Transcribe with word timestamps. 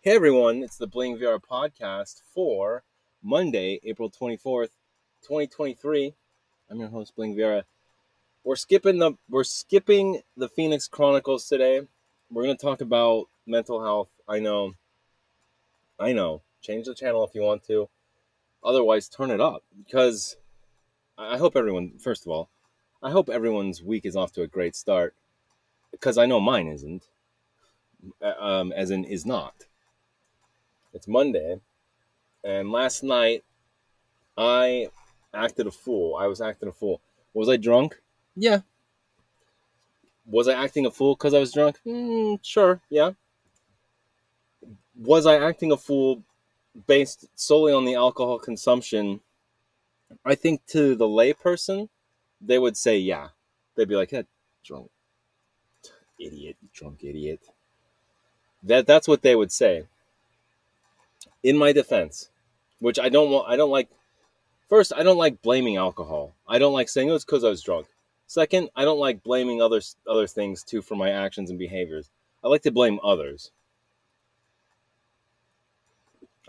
Hey 0.00 0.14
everyone, 0.14 0.62
it's 0.62 0.76
the 0.76 0.86
Bling 0.86 1.18
Viera 1.18 1.40
podcast 1.40 2.22
for 2.32 2.84
Monday, 3.20 3.80
April 3.82 4.08
24th, 4.08 4.70
2023. 5.22 6.14
I'm 6.70 6.78
your 6.78 6.88
host 6.88 7.16
Bling 7.16 7.34
Viera. 7.34 7.64
We're 8.44 8.54
skipping 8.54 9.00
the 9.00 9.14
we're 9.28 9.42
skipping 9.42 10.22
the 10.36 10.48
Phoenix 10.48 10.86
Chronicles 10.86 11.48
today. 11.48 11.80
We're 12.30 12.44
going 12.44 12.56
to 12.56 12.62
talk 12.62 12.80
about 12.80 13.26
mental 13.44 13.82
health. 13.82 14.08
I 14.28 14.38
know. 14.38 14.74
I 15.98 16.12
know. 16.12 16.42
Change 16.62 16.86
the 16.86 16.94
channel 16.94 17.26
if 17.26 17.34
you 17.34 17.42
want 17.42 17.66
to. 17.66 17.88
Otherwise, 18.62 19.08
turn 19.08 19.32
it 19.32 19.40
up 19.40 19.64
because 19.84 20.36
I 21.18 21.38
hope 21.38 21.56
everyone 21.56 21.98
first 21.98 22.24
of 22.24 22.30
all, 22.30 22.50
I 23.02 23.10
hope 23.10 23.28
everyone's 23.28 23.82
week 23.82 24.06
is 24.06 24.14
off 24.14 24.30
to 24.34 24.42
a 24.42 24.46
great 24.46 24.76
start 24.76 25.16
because 25.90 26.16
I 26.16 26.26
know 26.26 26.38
mine 26.38 26.68
isn't. 26.68 27.08
Um, 28.22 28.70
as 28.70 28.92
in 28.92 29.04
is 29.04 29.26
not. 29.26 29.64
It's 30.94 31.06
Monday, 31.06 31.60
and 32.42 32.72
last 32.72 33.02
night 33.02 33.44
I 34.36 34.88
acted 35.34 35.66
a 35.66 35.70
fool. 35.70 36.16
I 36.16 36.26
was 36.26 36.40
acting 36.40 36.68
a 36.68 36.72
fool. 36.72 37.00
Was 37.34 37.48
I 37.48 37.56
drunk? 37.56 38.00
Yeah. 38.34 38.60
Was 40.24 40.48
I 40.48 40.54
acting 40.54 40.86
a 40.86 40.90
fool 40.90 41.14
because 41.14 41.34
I 41.34 41.40
was 41.40 41.52
drunk? 41.52 41.78
Mm, 41.86 42.38
sure, 42.42 42.80
yeah. 42.88 43.12
Was 44.96 45.26
I 45.26 45.36
acting 45.36 45.72
a 45.72 45.76
fool 45.76 46.22
based 46.86 47.26
solely 47.34 47.72
on 47.72 47.84
the 47.84 47.94
alcohol 47.94 48.38
consumption? 48.38 49.20
I 50.24 50.34
think 50.34 50.64
to 50.68 50.94
the 50.94 51.06
layperson, 51.06 51.90
they 52.40 52.58
would 52.58 52.76
say 52.76 52.98
yeah. 52.98 53.28
They'd 53.74 53.88
be 53.88 53.94
like, 53.94 54.12
"Yeah, 54.12 54.22
drunk, 54.64 54.90
idiot, 56.18 56.56
drunk 56.72 57.04
idiot." 57.04 57.40
That 58.62 58.86
that's 58.86 59.06
what 59.06 59.22
they 59.22 59.36
would 59.36 59.52
say 59.52 59.86
in 61.42 61.56
my 61.56 61.72
defense, 61.72 62.28
which 62.80 62.98
I 62.98 63.08
don't 63.08 63.30
want, 63.30 63.48
I 63.48 63.56
don't 63.56 63.70
like. 63.70 63.88
First, 64.68 64.92
I 64.94 65.02
don't 65.02 65.16
like 65.16 65.40
blaming 65.40 65.76
alcohol. 65.76 66.34
I 66.46 66.58
don't 66.58 66.74
like 66.74 66.88
saying 66.88 67.10
oh, 67.10 67.14
it's 67.14 67.24
because 67.24 67.44
I 67.44 67.48
was 67.48 67.62
drunk. 67.62 67.86
Second, 68.26 68.68
I 68.76 68.84
don't 68.84 68.98
like 68.98 69.22
blaming 69.22 69.62
other 69.62 69.80
other 70.06 70.26
things 70.26 70.62
too 70.62 70.82
for 70.82 70.94
my 70.94 71.10
actions 71.10 71.50
and 71.50 71.58
behaviors. 71.58 72.10
I 72.44 72.48
like 72.48 72.62
to 72.62 72.70
blame 72.70 73.00
others. 73.02 73.50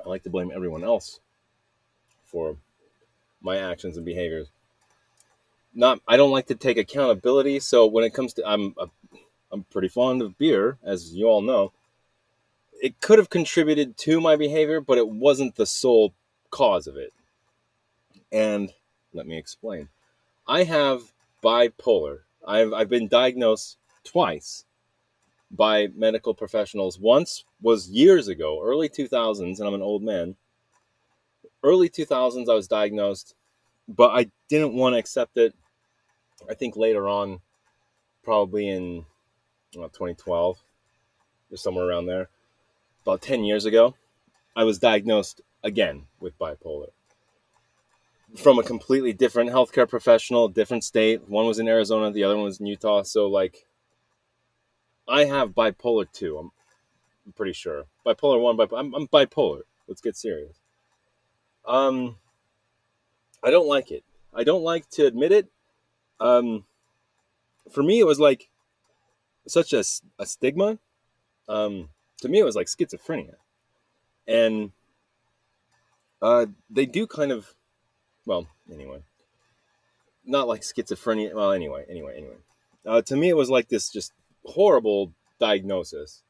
I 0.06 0.10
like 0.10 0.24
to 0.24 0.30
blame 0.30 0.52
everyone 0.54 0.84
else 0.84 1.20
for 2.26 2.58
my 3.42 3.58
actions 3.58 3.98
and 3.98 4.06
behaviors. 4.06 4.48
Not, 5.74 6.00
I 6.08 6.18
don't 6.18 6.32
like 6.32 6.48
to 6.48 6.56
take 6.56 6.78
accountability. 6.78 7.60
So 7.60 7.86
when 7.86 8.04
it 8.04 8.14
comes 8.14 8.34
to, 8.34 8.48
I'm, 8.48 8.76
I'm 9.52 9.64
pretty 9.66 9.88
fond 9.88 10.22
of 10.22 10.38
beer, 10.38 10.78
as 10.84 11.14
you 11.14 11.28
all 11.28 11.42
know 11.42 11.74
it 12.82 13.02
could 13.02 13.20
have 13.20 13.30
contributed 13.30 13.98
to 13.98 14.22
my 14.22 14.36
behavior, 14.36 14.82
but 14.82 14.98
it 14.98 15.08
wasn't 15.08 15.56
the 15.56 15.66
sole 15.66 16.14
cause 16.50 16.88
of 16.88 16.96
it. 16.96 17.14
And 18.32 18.72
let 19.14 19.28
me 19.28 19.38
explain. 19.38 19.90
I 20.48 20.64
have 20.64 21.02
bipolar. 21.44 22.20
I've, 22.48 22.74
I've 22.74 22.90
been 22.90 23.08
diagnosed 23.08 23.78
twice 24.04 24.66
by 25.52 25.88
medical 25.96 26.34
professionals. 26.34 27.00
Once 27.00 27.44
was 27.62 27.90
years 27.90 28.28
ago, 28.28 28.62
early 28.64 28.88
2000s, 28.88 29.60
and 29.60 29.68
I'm 29.68 29.74
an 29.74 29.82
old 29.82 30.04
man. 30.04 30.36
Early 31.64 31.90
2000s, 31.90 32.50
I 32.50 32.54
was 32.54 32.68
diagnosed, 32.68 33.36
but 33.88 34.12
I 34.12 34.30
didn't 34.48 34.74
want 34.74 34.94
to 34.94 35.00
accept 35.00 35.38
it. 35.38 35.54
I 36.50 36.54
think 36.54 36.78
later 36.78 37.10
on, 37.10 37.42
probably 38.24 38.70
in 38.70 39.06
2012 39.74 40.58
or 41.52 41.58
somewhere 41.58 41.86
around 41.86 42.06
there 42.06 42.30
about 43.04 43.22
10 43.22 43.44
years 43.44 43.66
ago, 43.66 43.96
I 44.56 44.64
was 44.64 44.80
diagnosed 44.80 45.42
again 45.64 46.06
with 46.20 46.38
bipolar 46.38 46.90
from 48.38 48.60
a 48.60 48.64
completely 48.64 49.14
different 49.14 49.50
healthcare 49.50 49.90
professional, 49.90 50.48
different 50.48 50.84
state. 50.84 51.28
One 51.28 51.48
was 51.48 51.60
in 51.60 51.68
Arizona, 51.68 52.12
the 52.12 52.24
other 52.24 52.36
one 52.36 52.46
was 52.46 52.60
in 52.60 52.66
Utah. 52.66 53.04
So, 53.04 53.28
like, 53.28 53.66
I 55.08 55.26
have 55.26 55.50
bipolar 55.50 56.12
two. 56.12 56.38
I'm, 56.38 56.52
I'm 57.26 57.34
pretty 57.34 57.54
sure 57.54 57.86
bipolar 58.06 58.40
one. 58.40 58.58
Bipolar. 58.58 58.80
I'm, 58.80 58.94
I'm 58.94 59.08
bipolar. 59.08 59.62
Let's 59.88 60.02
get 60.02 60.16
serious. 60.16 60.58
Um, 61.66 62.18
I 63.44 63.50
don't 63.50 63.68
like 63.68 63.92
it. 63.92 64.04
I 64.34 64.44
don't 64.44 64.64
like 64.64 64.90
to 64.92 65.06
admit 65.06 65.32
it. 65.32 65.48
Um, 66.20 66.66
for 67.72 67.82
me, 67.82 68.00
it 68.00 68.06
was 68.06 68.20
like 68.20 68.50
such 69.48 69.74
a, 69.74 69.84
a 70.20 70.26
stigma. 70.26 70.78
Um, 71.48 71.90
to 72.22 72.30
me 72.30 72.40
it 72.40 72.46
was 72.46 72.56
like 72.56 72.68
schizophrenia. 72.68 73.36
And 74.28 74.72
uh, 76.22 76.48
they 76.70 76.86
do 76.86 77.08
kind 77.08 77.32
of 77.32 77.54
well 78.26 78.48
anyway. 78.72 79.02
Not 80.26 80.48
like 80.48 80.62
schizophrenia 80.62 81.34
well 81.34 81.52
anyway 81.52 81.86
anyway 81.90 82.18
anyway. 82.18 82.38
Uh, 82.86 83.02
to 83.04 83.16
me 83.16 83.30
it 83.30 83.38
was 83.38 83.50
like 83.50 83.70
this 83.70 83.90
just 83.90 84.14
horrible 84.46 85.14
diagnosis. 85.40 86.24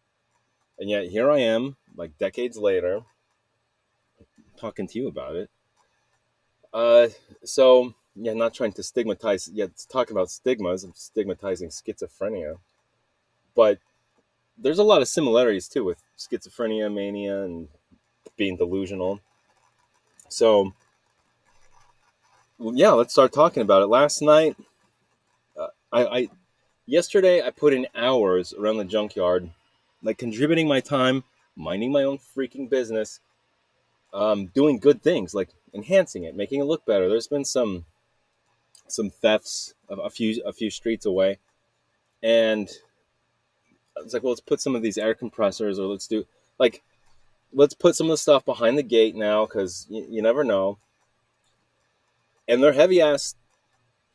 And 0.77 0.89
yet 0.89 1.05
here 1.07 1.29
i 1.29 1.39
am 1.39 1.75
like 1.95 2.17
decades 2.17 2.57
later 2.57 3.01
talking 4.57 4.87
to 4.87 4.99
you 4.99 5.07
about 5.07 5.35
it. 5.35 5.49
Uh, 6.73 7.07
so 7.43 7.93
yeah 8.15 8.33
not 8.33 8.53
trying 8.53 8.73
to 8.73 8.83
stigmatize 8.83 9.49
yet 9.53 9.71
talk 9.89 10.11
about 10.11 10.29
stigmas 10.29 10.83
of 10.83 10.95
stigmatizing 10.95 11.69
schizophrenia. 11.69 12.57
But 13.55 13.79
there's 14.61 14.79
a 14.79 14.83
lot 14.83 15.01
of 15.01 15.07
similarities 15.07 15.67
too 15.67 15.83
with 15.83 16.01
schizophrenia, 16.17 16.93
mania, 16.93 17.43
and 17.43 17.67
being 18.37 18.57
delusional. 18.57 19.19
So, 20.29 20.73
yeah, 22.59 22.91
let's 22.91 23.13
start 23.13 23.33
talking 23.33 23.63
about 23.63 23.81
it. 23.81 23.87
Last 23.87 24.21
night, 24.21 24.55
uh, 25.57 25.67
I, 25.91 26.05
I, 26.05 26.29
yesterday 26.85 27.41
I 27.41 27.49
put 27.49 27.73
in 27.73 27.87
hours 27.95 28.53
around 28.53 28.77
the 28.77 28.85
junkyard, 28.85 29.49
like 30.03 30.17
contributing 30.17 30.67
my 30.67 30.79
time, 30.79 31.23
minding 31.55 31.91
my 31.91 32.03
own 32.03 32.19
freaking 32.19 32.69
business, 32.69 33.19
um, 34.13 34.47
doing 34.47 34.77
good 34.79 35.01
things, 35.01 35.33
like 35.33 35.49
enhancing 35.73 36.23
it, 36.23 36.35
making 36.35 36.61
it 36.61 36.65
look 36.65 36.85
better. 36.85 37.09
There's 37.09 37.27
been 37.27 37.45
some 37.45 37.85
some 38.87 39.11
thefts 39.11 39.75
a, 39.87 39.95
a 39.95 40.09
few 40.09 40.41
a 40.45 40.53
few 40.53 40.69
streets 40.69 41.05
away, 41.05 41.37
and 42.23 42.69
it's 44.03 44.13
like, 44.13 44.23
well, 44.23 44.31
let's 44.31 44.41
put 44.41 44.61
some 44.61 44.75
of 44.75 44.81
these 44.81 44.97
air 44.97 45.13
compressors, 45.13 45.79
or 45.79 45.87
let's 45.87 46.07
do 46.07 46.25
like, 46.57 46.81
let's 47.53 47.73
put 47.73 47.95
some 47.95 48.07
of 48.07 48.11
the 48.11 48.17
stuff 48.17 48.45
behind 48.45 48.77
the 48.77 48.83
gate 48.83 49.15
now 49.15 49.45
because 49.45 49.87
you, 49.89 50.05
you 50.09 50.21
never 50.21 50.43
know. 50.43 50.77
And 52.47 52.63
they're 52.63 52.73
heavy 52.73 53.01
ass 53.01 53.35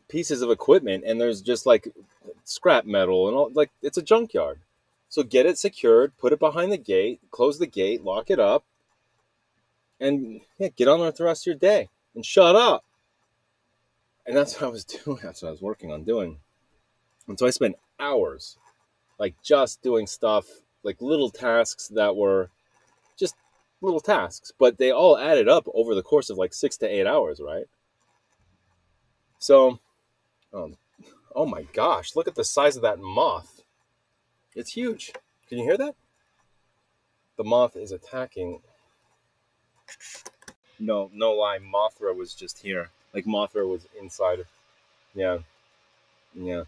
pieces 0.09 0.43
of 0.43 0.51
equipment, 0.51 1.05
and 1.07 1.21
there's 1.21 1.41
just 1.41 1.67
like 1.67 1.89
scrap 2.45 2.85
metal 2.85 3.29
and 3.29 3.37
all. 3.37 3.51
Like 3.53 3.71
it's 3.83 3.99
a 3.99 4.03
junkyard. 4.03 4.61
So 5.09 5.23
get 5.23 5.47
it 5.47 5.59
secured, 5.59 6.17
put 6.19 6.33
it 6.33 6.41
behind 6.41 6.73
the 6.73 6.77
gate, 6.77 7.21
close 7.31 7.59
the 7.59 7.67
gate, 7.67 8.03
lock 8.03 8.31
it 8.31 8.41
up, 8.41 8.65
and 10.01 10.41
yeah, 10.59 10.69
get 10.75 10.89
on 10.89 11.01
with 11.01 11.17
the 11.17 11.25
rest 11.25 11.43
of 11.43 11.47
your 11.47 11.55
day 11.55 11.89
and 12.15 12.27
shut 12.27 12.57
up. 12.57 12.85
And 14.27 14.37
that's 14.37 14.55
what 14.55 14.69
I 14.69 14.71
was 14.71 14.85
doing. 15.05 15.19
That's 15.23 15.43
what 15.43 15.49
I 15.49 15.53
was 15.53 15.63
working 15.63 15.93
on 15.93 16.05
doing. 16.05 16.39
And 17.29 17.39
so 17.39 17.47
I 17.47 17.51
spent 17.51 17.77
hours 17.99 18.59
like 19.19 19.35
just 19.43 19.83
doing 19.83 20.07
stuff 20.07 20.47
like 20.83 21.01
little 21.01 21.31
tasks 21.31 21.89
that 21.89 22.15
were 22.15 22.51
just 23.17 23.35
little 23.81 24.01
tasks, 24.01 24.53
but 24.59 24.79
they 24.79 24.91
all 24.91 25.19
added 25.19 25.49
up 25.49 25.67
over 25.75 25.95
the 25.95 26.03
course 26.03 26.31
of 26.31 26.39
like 26.39 26.55
six 26.55 26.77
to 26.79 26.87
eight 26.87 27.07
hours, 27.07 27.41
right? 27.41 27.67
So, 29.39 29.79
um, 30.53 30.77
oh 31.35 31.47
my 31.47 31.63
gosh, 31.73 32.17
look 32.17 32.29
at 32.29 32.35
the 32.35 32.45
size 32.45 32.77
of 32.77 32.83
that 32.83 32.99
moth. 32.99 33.63
It's 34.55 34.73
huge. 34.73 35.13
Can 35.49 35.59
you 35.59 35.65
hear 35.65 35.77
that? 35.77 35.95
The 37.37 37.45
moth 37.45 37.77
is 37.77 37.93
attacking. 37.93 38.61
No, 40.79 41.11
no 41.13 41.33
lie. 41.33 41.59
Mothra 41.59 42.15
was 42.15 42.35
just 42.35 42.59
here. 42.59 42.91
Like 43.13 43.25
Mothra 43.25 43.69
was 43.69 43.87
inside. 44.01 44.41
Yeah. 45.15 45.39
Yeah 46.35 46.65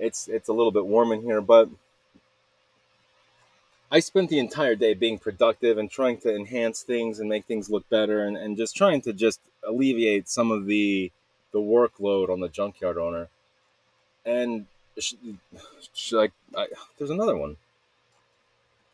it's 0.00 0.26
it's 0.28 0.48
a 0.48 0.52
little 0.52 0.72
bit 0.72 0.86
warm 0.86 1.12
in 1.12 1.22
here, 1.22 1.40
but 1.40 1.68
I 3.92 4.00
spent 4.00 4.30
the 4.30 4.38
entire 4.38 4.74
day 4.74 4.94
being 4.94 5.18
productive 5.18 5.76
and 5.76 5.90
trying 5.90 6.18
to 6.18 6.34
enhance 6.34 6.82
things 6.82 7.18
and 7.18 7.28
make 7.28 7.44
things 7.44 7.68
look 7.70 7.88
better 7.88 8.24
and, 8.24 8.36
and 8.36 8.56
just 8.56 8.76
trying 8.76 9.00
to 9.02 9.12
just 9.12 9.40
alleviate 9.66 10.28
some 10.28 10.50
of 10.50 10.66
the 10.66 11.12
the 11.52 11.58
workload 11.58 12.30
on 12.30 12.40
the 12.40 12.48
junkyard 12.48 12.96
owner. 12.96 13.28
And 14.24 14.66
like, 16.12 16.32
I, 16.56 16.66
there's 16.98 17.10
another 17.10 17.36
one. 17.36 17.56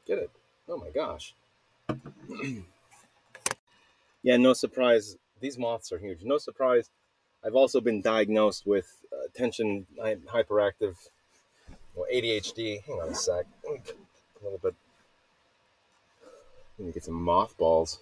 Get 0.06 0.18
it? 0.18 0.30
Oh 0.68 0.76
my 0.76 0.90
gosh. 0.90 1.34
yeah, 4.22 4.36
no 4.36 4.52
surprise. 4.54 5.16
These 5.40 5.58
moths 5.58 5.92
are 5.92 5.98
huge. 5.98 6.22
No 6.22 6.38
surprise. 6.38 6.88
I've 7.44 7.54
also 7.54 7.80
been 7.80 8.00
diagnosed 8.00 8.66
with 8.66 9.04
attention 9.26 9.86
hyperactive 9.98 10.96
or 11.94 12.06
ADHD. 12.12 12.82
Hang 12.84 13.00
on 13.00 13.08
a 13.08 13.14
sec. 13.14 13.46
A 13.66 14.44
little 14.44 14.58
bit. 14.58 14.74
Let 16.78 16.86
me 16.86 16.92
get 16.92 17.04
some 17.04 17.14
mothballs. 17.14 18.00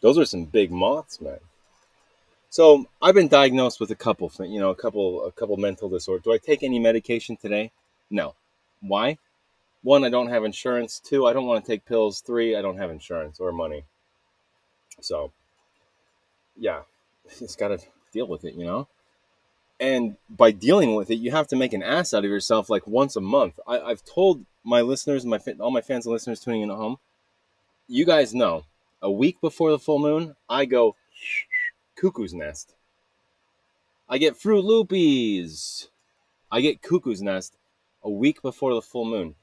Those 0.00 0.18
are 0.18 0.24
some 0.24 0.44
big 0.44 0.70
moths, 0.70 1.20
man. 1.20 1.38
So 2.50 2.86
I've 3.02 3.14
been 3.14 3.28
diagnosed 3.28 3.80
with 3.80 3.90
a 3.90 3.96
couple, 3.96 4.30
you 4.40 4.60
know, 4.60 4.70
a 4.70 4.76
couple, 4.76 5.24
a 5.24 5.32
couple 5.32 5.56
mental 5.56 5.88
disorders. 5.88 6.22
Do 6.22 6.32
I 6.32 6.38
take 6.38 6.62
any 6.62 6.78
medication 6.78 7.36
today? 7.36 7.72
No. 8.10 8.34
Why? 8.80 9.18
One, 9.82 10.04
I 10.04 10.10
don't 10.10 10.28
have 10.28 10.44
insurance. 10.44 11.00
Two, 11.00 11.26
I 11.26 11.32
don't 11.32 11.46
want 11.46 11.64
to 11.64 11.70
take 11.70 11.84
pills. 11.84 12.20
Three, 12.20 12.54
I 12.54 12.62
don't 12.62 12.78
have 12.78 12.90
insurance 12.90 13.40
or 13.40 13.50
money. 13.52 13.84
So, 15.00 15.32
yeah, 16.56 16.82
just 17.38 17.58
got 17.58 17.68
to 17.68 17.78
deal 18.12 18.26
with 18.26 18.44
it, 18.44 18.54
you 18.54 18.64
know? 18.64 18.88
And 19.80 20.16
by 20.30 20.52
dealing 20.52 20.94
with 20.94 21.10
it, 21.10 21.16
you 21.16 21.30
have 21.32 21.48
to 21.48 21.56
make 21.56 21.72
an 21.72 21.82
ass 21.82 22.14
out 22.14 22.24
of 22.24 22.30
yourself 22.30 22.70
like 22.70 22.86
once 22.86 23.16
a 23.16 23.20
month. 23.20 23.58
I, 23.66 23.88
have 23.88 24.04
told 24.04 24.44
my 24.62 24.80
listeners, 24.80 25.26
my 25.26 25.38
all 25.60 25.70
my 25.70 25.80
fans 25.80 26.06
and 26.06 26.12
listeners 26.12 26.40
tuning 26.40 26.62
in 26.62 26.70
at 26.70 26.76
home, 26.76 26.98
you 27.88 28.04
guys 28.04 28.34
know, 28.34 28.64
a 29.02 29.10
week 29.10 29.40
before 29.40 29.70
the 29.70 29.78
full 29.78 29.98
moon, 29.98 30.36
I 30.48 30.64
go 30.64 30.96
cuckoo's 31.96 32.32
nest. 32.32 32.74
I 34.08 34.18
get 34.18 34.36
Fruit 34.36 34.64
Loopies. 34.64 35.88
I 36.50 36.60
get 36.60 36.82
cuckoo's 36.82 37.22
nest 37.22 37.56
a 38.02 38.10
week 38.10 38.42
before 38.42 38.74
the 38.74 38.82
full 38.82 39.04
moon. 39.04 39.34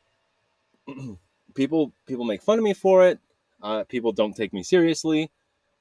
people 1.55 1.91
people 2.05 2.25
make 2.25 2.41
fun 2.41 2.57
of 2.57 2.63
me 2.63 2.73
for 2.73 3.07
it. 3.07 3.19
Uh, 3.61 3.83
people 3.83 4.11
don't 4.11 4.35
take 4.35 4.53
me 4.53 4.63
seriously, 4.63 5.29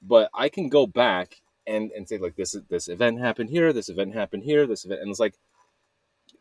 but 0.01 0.29
I 0.33 0.49
can 0.49 0.69
go 0.69 0.85
back 0.85 1.41
and 1.71 1.91
and 1.91 2.07
say 2.07 2.17
like 2.17 2.35
this 2.35 2.55
this 2.69 2.87
event 2.87 3.19
happened 3.19 3.49
here, 3.49 3.73
this 3.73 3.89
event 3.89 4.13
happened 4.13 4.43
here, 4.43 4.67
this 4.67 4.85
event, 4.85 5.01
and 5.01 5.09
it's 5.09 5.19
like, 5.19 5.35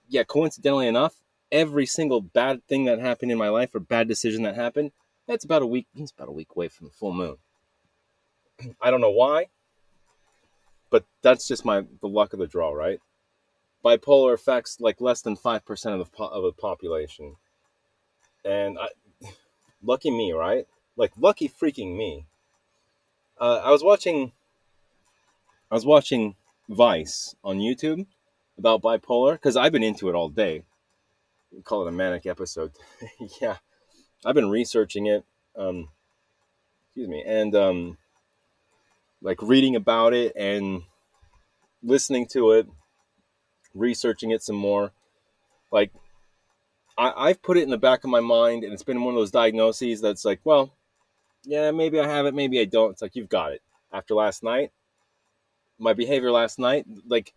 yeah, 0.08 0.24
coincidentally 0.24 0.86
enough, 0.86 1.14
every 1.52 1.86
single 1.86 2.20
bad 2.20 2.66
thing 2.66 2.84
that 2.84 2.98
happened 2.98 3.32
in 3.32 3.38
my 3.38 3.48
life 3.48 3.74
or 3.74 3.80
bad 3.80 4.08
decision 4.08 4.42
that 4.42 4.54
happened, 4.54 4.92
that's 5.26 5.44
about 5.44 5.62
a 5.62 5.66
week. 5.66 5.86
It's 5.94 6.12
about 6.12 6.28
a 6.28 6.32
week 6.32 6.48
away 6.54 6.68
from 6.68 6.88
the 6.88 6.92
full 6.92 7.14
moon. 7.14 7.36
I 8.80 8.90
don't 8.90 9.00
know 9.00 9.10
why, 9.10 9.46
but 10.90 11.04
that's 11.22 11.46
just 11.46 11.64
my 11.64 11.84
the 12.00 12.08
luck 12.08 12.32
of 12.32 12.38
the 12.38 12.46
draw, 12.46 12.72
right? 12.72 13.00
Bipolar 13.84 14.34
affects 14.34 14.80
like 14.80 15.00
less 15.00 15.22
than 15.22 15.36
five 15.36 15.64
percent 15.64 16.00
of 16.00 16.10
the 16.10 16.24
of 16.24 16.42
the 16.42 16.52
population, 16.52 17.36
and 18.44 18.78
I, 18.78 18.88
lucky 19.82 20.10
me, 20.10 20.32
right? 20.32 20.66
Like 20.96 21.12
lucky 21.18 21.48
freaking 21.48 21.96
me. 21.96 22.26
Uh, 23.40 23.62
I 23.64 23.70
was 23.70 23.82
watching 23.82 24.32
I 25.70 25.74
was 25.74 25.86
watching 25.86 26.34
Vice 26.68 27.36
on 27.44 27.58
YouTube 27.58 28.06
about 28.58 28.82
bipolar 28.82 29.34
because 29.34 29.56
I've 29.56 29.70
been 29.70 29.84
into 29.84 30.08
it 30.08 30.16
all 30.16 30.28
day. 30.28 30.64
We 31.52 31.62
call 31.62 31.86
it 31.86 31.88
a 31.88 31.92
manic 31.92 32.26
episode. 32.26 32.72
yeah, 33.40 33.56
I've 34.24 34.34
been 34.34 34.50
researching 34.50 35.06
it. 35.06 35.24
Um, 35.56 35.88
excuse 36.86 37.08
me, 37.08 37.22
and 37.24 37.54
um, 37.54 37.98
like 39.22 39.40
reading 39.42 39.76
about 39.76 40.12
it 40.12 40.32
and 40.34 40.82
listening 41.84 42.26
to 42.32 42.50
it, 42.52 42.66
researching 43.72 44.32
it 44.32 44.42
some 44.42 44.56
more. 44.56 44.90
Like 45.70 45.92
I, 46.98 47.12
I've 47.16 47.42
put 47.42 47.56
it 47.56 47.62
in 47.62 47.70
the 47.70 47.78
back 47.78 48.02
of 48.02 48.10
my 48.10 48.20
mind, 48.20 48.64
and 48.64 48.72
it's 48.72 48.82
been 48.82 49.04
one 49.04 49.14
of 49.14 49.20
those 49.20 49.30
diagnoses 49.30 50.00
that's 50.00 50.24
like, 50.24 50.40
well, 50.42 50.72
yeah, 51.44 51.70
maybe 51.70 52.00
I 52.00 52.08
have 52.08 52.26
it, 52.26 52.34
maybe 52.34 52.60
I 52.60 52.64
don't. 52.64 52.90
It's 52.90 53.02
like 53.02 53.14
you've 53.14 53.28
got 53.28 53.52
it. 53.52 53.62
After 53.92 54.14
last 54.14 54.42
night, 54.42 54.72
my 55.80 55.94
behavior 55.94 56.30
last 56.30 56.58
night, 56.58 56.86
like 57.08 57.32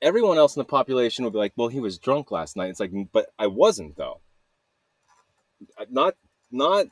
everyone 0.00 0.38
else 0.38 0.56
in 0.56 0.60
the 0.60 0.64
population 0.64 1.24
would 1.24 1.32
be 1.32 1.38
like, 1.38 1.52
"Well, 1.56 1.68
he 1.68 1.80
was 1.80 1.98
drunk 1.98 2.30
last 2.30 2.56
night." 2.56 2.70
It's 2.70 2.80
like, 2.80 2.90
but 3.12 3.32
I 3.38 3.46
wasn't 3.46 3.96
though. 3.96 4.20
Not 5.90 6.16
not 6.50 6.86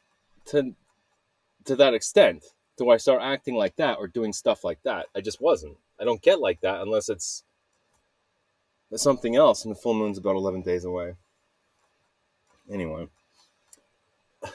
to 0.47 0.75
to 1.65 1.77
that 1.77 1.95
extent. 1.95 2.45
Do 2.79 2.89
I 2.91 2.97
start 2.97 3.21
acting 3.23 3.57
like 3.57 3.77
that 3.77 3.99
or 3.99 4.07
doing 4.07 4.33
stuff 4.33 4.65
like 4.65 4.83
that? 4.85 5.07
I 5.15 5.21
just 5.21 5.41
wasn't. 5.41 5.77
I 6.01 6.05
don't 6.05 6.23
get 6.23 6.41
like 6.41 6.61
that 6.63 6.81
unless 6.81 7.09
it's 7.09 7.45
something 8.95 9.37
else, 9.37 9.65
and 9.65 9.75
the 9.75 9.79
full 9.79 9.95
moon's 9.95 10.19
about 10.19 10.37
eleven 10.37 10.63
days 10.63 10.85
away. 10.85 11.15
Anyway, 12.71 13.09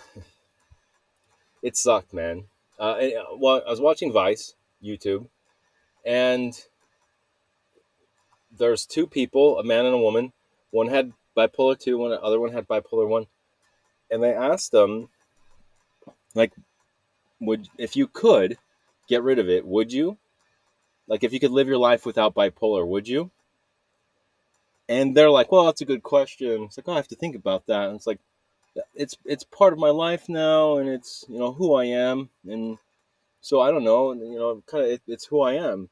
it 1.61 1.75
sucked, 1.75 2.13
man. 2.13 2.45
Uh, 2.79 2.83
uh, 2.83 3.23
well, 3.37 3.61
I 3.65 3.69
was 3.69 3.81
watching 3.81 4.11
Vice 4.11 4.55
YouTube, 4.83 5.27
and 6.05 6.53
there's 8.57 8.85
two 8.85 9.07
people, 9.07 9.59
a 9.59 9.63
man 9.63 9.85
and 9.85 9.95
a 9.95 9.99
woman. 9.99 10.33
One 10.71 10.87
had 10.87 11.13
bipolar 11.35 11.77
two, 11.77 11.97
one 11.97 12.11
the 12.11 12.21
other 12.21 12.39
one 12.39 12.51
had 12.51 12.67
bipolar 12.67 13.07
one, 13.07 13.27
and 14.09 14.23
they 14.23 14.33
asked 14.33 14.71
them, 14.71 15.09
like, 16.33 16.53
would 17.39 17.67
if 17.77 17.95
you 17.95 18.07
could 18.07 18.57
get 19.07 19.23
rid 19.23 19.39
of 19.39 19.49
it, 19.49 19.65
would 19.65 19.91
you? 19.91 20.17
Like, 21.07 21.23
if 21.23 21.33
you 21.33 21.39
could 21.39 21.51
live 21.51 21.67
your 21.67 21.77
life 21.77 22.05
without 22.05 22.33
bipolar, 22.33 22.85
would 22.87 23.07
you? 23.07 23.31
And 24.87 25.15
they're 25.15 25.29
like, 25.29 25.51
well, 25.51 25.65
that's 25.65 25.81
a 25.81 25.85
good 25.85 26.03
question. 26.03 26.63
It's 26.63 26.77
like, 26.77 26.87
oh, 26.87 26.93
I 26.93 26.97
have 26.97 27.07
to 27.09 27.15
think 27.15 27.35
about 27.35 27.65
that. 27.67 27.87
And 27.87 27.95
it's 27.95 28.07
like, 28.07 28.19
it's 28.93 29.17
it's 29.25 29.43
part 29.43 29.73
of 29.73 29.79
my 29.79 29.89
life 29.89 30.27
now, 30.27 30.77
and 30.77 30.89
it's 30.89 31.25
you 31.29 31.39
know 31.39 31.53
who 31.53 31.73
I 31.75 31.85
am, 31.85 32.29
and 32.45 32.77
so 33.45 33.61
I 33.61 33.69
don't 33.69 33.83
know, 33.83 34.11
you 34.11 34.39
know, 34.39 34.63
kind 34.65 34.83
of 34.83 34.89
it, 34.89 35.01
it's 35.05 35.27
who 35.27 35.39
I 35.41 35.53
am. 35.53 35.89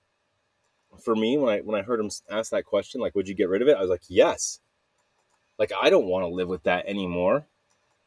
For 1.03 1.15
me, 1.15 1.38
when 1.38 1.53
I 1.53 1.59
when 1.59 1.79
I 1.79 1.83
heard 1.83 2.00
him 2.00 2.09
ask 2.27 2.50
that 2.50 2.65
question, 2.65 3.00
like, 3.00 3.13
would 3.13 3.27
you 3.27 3.35
get 3.35 3.47
rid 3.47 3.61
of 3.61 3.67
it? 3.67 3.77
I 3.77 3.81
was 3.81 3.91
like, 3.91 4.01
yes. 4.07 4.59
Like 5.59 5.71
I 5.79 5.91
don't 5.91 6.07
want 6.07 6.23
to 6.23 6.33
live 6.33 6.47
with 6.47 6.63
that 6.63 6.88
anymore. 6.88 7.45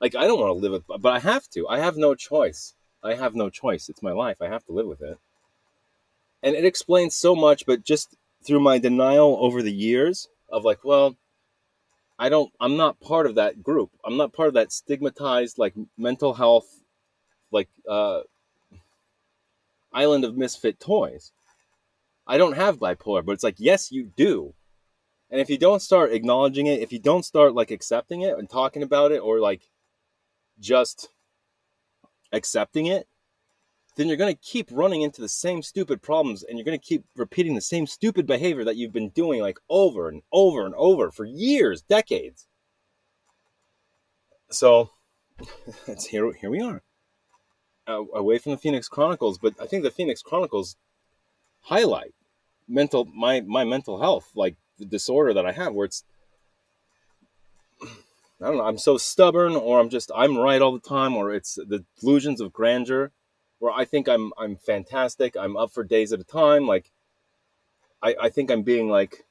Like 0.00 0.16
I 0.16 0.26
don't 0.26 0.40
want 0.40 0.50
to 0.50 0.60
live 0.60 0.72
with, 0.72 1.00
but 1.00 1.12
I 1.12 1.20
have 1.20 1.48
to. 1.50 1.69
I 1.69 1.78
have 1.78 1.96
no 1.96 2.16
choice. 2.16 2.75
I 3.04 3.14
have 3.14 3.37
no 3.37 3.48
choice. 3.48 3.88
It's 3.88 4.02
my 4.02 4.10
life. 4.10 4.43
I 4.43 4.48
have 4.48 4.64
to 4.64 4.72
live 4.72 4.88
with 4.88 5.00
it. 5.00 5.16
And 6.43 6.56
it 6.56 6.64
explains 6.64 7.14
so 7.14 7.37
much, 7.37 7.66
but 7.66 7.84
just 7.84 8.16
through 8.44 8.58
my 8.58 8.78
denial 8.78 9.38
over 9.40 9.62
the 9.62 9.72
years 9.72 10.28
of 10.48 10.64
like, 10.64 10.82
well, 10.82 11.14
I 12.19 12.31
don't 12.31 12.50
I'm 12.58 12.76
not 12.76 12.98
part 12.98 13.26
of 13.26 13.37
that 13.37 13.62
group. 13.62 13.90
I'm 14.04 14.16
not 14.16 14.32
part 14.32 14.48
of 14.48 14.54
that 14.54 14.72
stigmatized 14.72 15.56
like 15.56 15.75
mental 15.96 16.34
health 16.34 16.81
like 17.52 17.69
uh 17.88 18.22
island 19.96 20.25
of 20.25 20.37
misfit 20.37 20.78
toys. 20.78 21.32
I 22.26 22.37
don't 22.37 22.56
have 22.56 22.78
bipolar, 22.78 23.25
but 23.25 23.32
it's 23.32 23.44
like, 23.44 23.56
yes, 23.58 23.90
you 23.90 24.12
do. 24.16 24.54
And 25.31 25.40
if 25.40 25.48
you 25.48 25.58
don't 25.58 25.82
start 25.82 26.12
acknowledging 26.12 26.66
it, 26.66 26.81
if 26.81 26.93
you 26.93 26.98
don't 26.98 27.25
start 27.25 27.54
like 27.54 27.70
accepting 27.70 28.20
it 28.20 28.38
and 28.38 28.48
talking 28.48 28.82
about 28.82 29.10
it 29.10 29.19
or 29.19 29.40
like 29.40 29.62
just 30.60 31.08
accepting 32.32 32.86
it, 32.86 33.08
then 33.96 34.08
you're 34.08 34.17
going 34.19 34.34
to 34.34 34.41
keep 34.41 34.69
running 34.70 35.03
into 35.03 35.22
the 35.22 35.29
same 35.29 35.62
stupid 35.62 36.03
problems 36.03 36.43
and 36.43 36.58
you're 36.58 36.65
going 36.67 36.79
to 36.79 36.84
keep 36.84 37.05
repeating 37.17 37.55
the 37.55 37.60
same 37.60 37.86
stupid 37.86 38.26
behavior 38.26 38.65
that 38.65 38.76
you've 38.76 38.93
been 38.93 39.08
doing 39.08 39.41
like 39.41 39.58
over 39.70 40.08
and 40.08 40.22
over 40.31 40.67
and 40.67 40.74
over 40.74 41.10
for 41.10 41.24
years, 41.24 41.81
decades. 41.81 42.46
So, 44.50 44.91
here 46.08 46.32
here 46.34 46.50
we 46.50 46.60
are 46.60 46.82
uh, 47.88 48.02
away 48.14 48.38
from 48.38 48.52
the 48.52 48.58
Phoenix 48.58 48.88
Chronicles, 48.88 49.38
but 49.38 49.55
I 49.60 49.66
think 49.66 49.82
the 49.82 49.90
Phoenix 49.90 50.22
Chronicles 50.22 50.76
highlight 51.62 52.14
mental 52.69 53.05
my 53.05 53.40
my 53.40 53.64
mental 53.64 54.00
health, 54.00 54.31
like 54.34 54.56
the 54.78 54.84
disorder 54.84 55.32
that 55.34 55.46
I 55.46 55.52
have, 55.52 55.74
where 55.74 55.86
it's 55.86 56.05
I 57.82 58.48
don't 58.48 58.58
know, 58.58 58.66
I'm 58.66 58.78
so 58.78 58.98
stubborn, 58.98 59.56
or 59.56 59.81
I'm 59.81 59.88
just 59.88 60.10
I'm 60.14 60.36
right 60.36 60.60
all 60.60 60.72
the 60.72 60.88
time, 60.88 61.16
or 61.16 61.32
it's 61.32 61.55
the 61.55 61.84
delusions 62.00 62.40
of 62.40 62.52
grandeur, 62.52 63.12
where 63.58 63.72
I 63.72 63.84
think 63.84 64.08
I'm 64.08 64.32
I'm 64.38 64.56
fantastic, 64.56 65.36
I'm 65.36 65.56
up 65.56 65.72
for 65.72 65.84
days 65.84 66.12
at 66.12 66.20
a 66.20 66.24
time, 66.24 66.66
like 66.66 66.90
I 68.02 68.14
I 68.20 68.28
think 68.28 68.50
I'm 68.50 68.62
being 68.62 68.88
like 68.88 69.24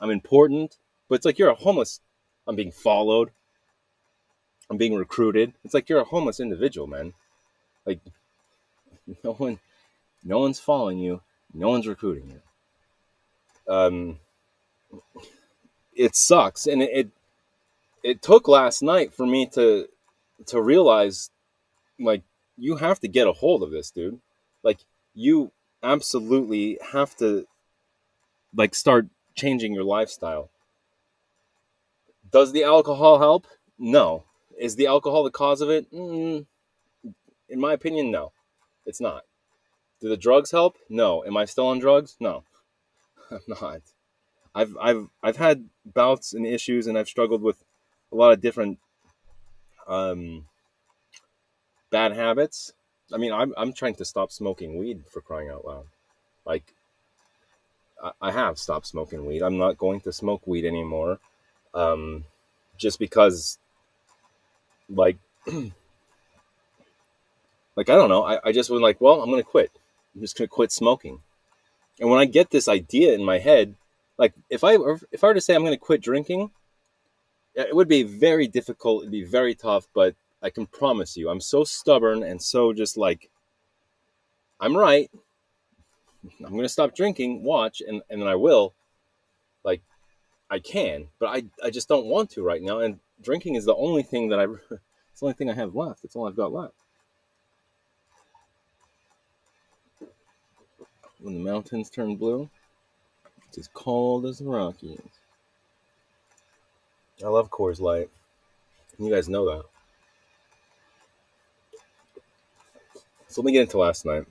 I'm 0.00 0.10
important, 0.10 0.76
but 1.08 1.16
it's 1.16 1.24
like 1.24 1.38
you're 1.38 1.50
a 1.50 1.54
homeless. 1.54 2.00
I'm 2.46 2.56
being 2.56 2.72
followed. 2.72 3.30
I'm 4.70 4.76
being 4.76 4.94
recruited. 4.94 5.54
It's 5.64 5.74
like 5.74 5.88
you're 5.88 6.00
a 6.00 6.04
homeless 6.04 6.40
individual, 6.40 6.86
man. 6.86 7.12
Like 7.86 8.00
no 9.24 9.32
one, 9.34 9.58
no 10.24 10.38
one's 10.38 10.60
following 10.60 10.98
you. 10.98 11.20
No 11.52 11.68
one's 11.68 11.86
recruiting 11.86 12.30
you. 12.30 13.72
Um, 13.72 14.18
it 15.94 16.16
sucks, 16.16 16.66
and 16.66 16.82
it, 16.82 16.90
it 16.92 17.08
it 18.02 18.22
took 18.22 18.48
last 18.48 18.82
night 18.82 19.14
for 19.14 19.26
me 19.26 19.46
to 19.54 19.88
to 20.46 20.60
realize, 20.60 21.30
like, 21.98 22.22
you 22.56 22.76
have 22.76 23.00
to 23.00 23.08
get 23.08 23.26
a 23.26 23.32
hold 23.32 23.62
of 23.62 23.70
this, 23.70 23.90
dude. 23.90 24.20
Like, 24.62 24.80
you 25.14 25.52
absolutely 25.82 26.78
have 26.92 27.16
to, 27.16 27.46
like, 28.54 28.74
start 28.74 29.06
changing 29.34 29.72
your 29.72 29.84
lifestyle. 29.84 30.50
Does 32.30 32.52
the 32.52 32.64
alcohol 32.64 33.18
help? 33.18 33.46
No. 33.78 34.24
Is 34.58 34.76
the 34.76 34.86
alcohol 34.86 35.24
the 35.24 35.30
cause 35.30 35.60
of 35.60 35.70
it? 35.70 35.90
Mm, 35.92 36.46
in 37.54 37.60
my 37.60 37.72
opinion, 37.72 38.10
no, 38.10 38.32
it's 38.84 39.00
not. 39.00 39.22
Do 40.00 40.08
the 40.08 40.16
drugs 40.16 40.50
help? 40.50 40.76
No. 40.90 41.24
Am 41.24 41.36
I 41.36 41.44
still 41.44 41.68
on 41.68 41.78
drugs? 41.78 42.16
No, 42.18 42.42
I'm 43.30 43.40
not. 43.46 43.80
I've 44.54 44.76
I've 44.80 45.08
I've 45.22 45.36
had 45.36 45.68
bouts 45.86 46.34
and 46.34 46.44
issues, 46.44 46.86
and 46.86 46.98
I've 46.98 47.08
struggled 47.08 47.42
with 47.42 47.64
a 48.12 48.16
lot 48.16 48.32
of 48.32 48.40
different 48.40 48.78
um, 49.86 50.46
bad 51.90 52.12
habits. 52.12 52.72
I 53.12 53.18
mean, 53.18 53.32
I'm 53.32 53.54
I'm 53.56 53.72
trying 53.72 53.94
to 53.96 54.04
stop 54.04 54.32
smoking 54.32 54.76
weed 54.76 55.04
for 55.12 55.20
crying 55.20 55.48
out 55.48 55.64
loud. 55.64 55.86
Like, 56.44 56.74
I, 58.02 58.10
I 58.20 58.32
have 58.32 58.58
stopped 58.58 58.88
smoking 58.88 59.26
weed. 59.26 59.42
I'm 59.42 59.58
not 59.58 59.78
going 59.78 60.00
to 60.02 60.12
smoke 60.12 60.44
weed 60.46 60.64
anymore, 60.64 61.20
um, 61.72 62.24
just 62.76 62.98
because, 62.98 63.58
like, 64.88 65.18
like 67.76 67.88
I 67.88 67.94
don't 67.94 68.08
know. 68.08 68.24
I, 68.24 68.38
I 68.44 68.52
just 68.52 68.70
was 68.70 68.80
like, 68.80 69.00
well, 69.00 69.22
I'm 69.22 69.30
gonna 69.30 69.42
quit. 69.42 69.70
I'm 70.14 70.20
just 70.20 70.36
gonna 70.36 70.48
quit 70.48 70.72
smoking. 70.72 71.20
And 72.00 72.10
when 72.10 72.20
I 72.20 72.24
get 72.24 72.50
this 72.50 72.68
idea 72.68 73.14
in 73.14 73.24
my 73.24 73.38
head, 73.38 73.76
like 74.18 74.34
if 74.50 74.64
I 74.64 74.76
if 75.12 75.22
I 75.24 75.28
were 75.28 75.34
to 75.34 75.40
say 75.40 75.54
I'm 75.54 75.64
gonna 75.64 75.76
quit 75.76 76.02
drinking, 76.02 76.50
it 77.54 77.74
would 77.74 77.88
be 77.88 78.02
very 78.02 78.48
difficult. 78.48 79.02
It'd 79.02 79.12
be 79.12 79.24
very 79.24 79.54
tough, 79.54 79.86
but 79.94 80.14
I 80.42 80.50
can 80.50 80.66
promise 80.66 81.16
you, 81.16 81.30
I'm 81.30 81.40
so 81.40 81.64
stubborn 81.64 82.22
and 82.22 82.42
so 82.42 82.74
just 82.74 82.98
like, 82.98 83.30
I'm 84.60 84.76
right. 84.76 85.10
I'm 86.44 86.52
going 86.52 86.62
to 86.62 86.68
stop 86.68 86.94
drinking, 86.94 87.42
watch, 87.42 87.80
and, 87.86 88.02
and 88.10 88.20
then 88.20 88.28
I 88.28 88.34
will. 88.34 88.74
Like, 89.64 89.82
I 90.50 90.58
can, 90.58 91.08
but 91.18 91.26
I, 91.28 91.44
I 91.62 91.70
just 91.70 91.88
don't 91.88 92.06
want 92.06 92.30
to 92.32 92.42
right 92.42 92.62
now. 92.62 92.80
And 92.80 93.00
drinking 93.22 93.54
is 93.54 93.64
the 93.64 93.74
only 93.74 94.02
thing 94.02 94.28
that 94.28 94.38
I, 94.38 94.44
it's 95.10 95.20
the 95.20 95.26
only 95.26 95.34
thing 95.34 95.50
I 95.50 95.54
have 95.54 95.74
left. 95.74 96.04
It's 96.04 96.14
all 96.14 96.28
I've 96.28 96.36
got 96.36 96.52
left. 96.52 96.83
When 101.24 101.32
the 101.32 101.50
mountains 101.50 101.88
turn 101.88 102.16
blue, 102.16 102.50
it's 103.48 103.56
as 103.56 103.68
cold 103.72 104.26
as 104.26 104.40
the 104.40 104.44
Rockies. 104.44 105.00
I 107.24 107.28
love 107.28 107.48
Coors 107.48 107.80
Light. 107.80 108.10
You 108.98 109.10
guys 109.10 109.26
know 109.26 109.46
that. 109.46 109.64
So 113.28 113.40
let 113.40 113.46
me 113.46 113.52
get 113.52 113.62
into 113.62 113.78
last 113.78 114.04
night, 114.04 114.26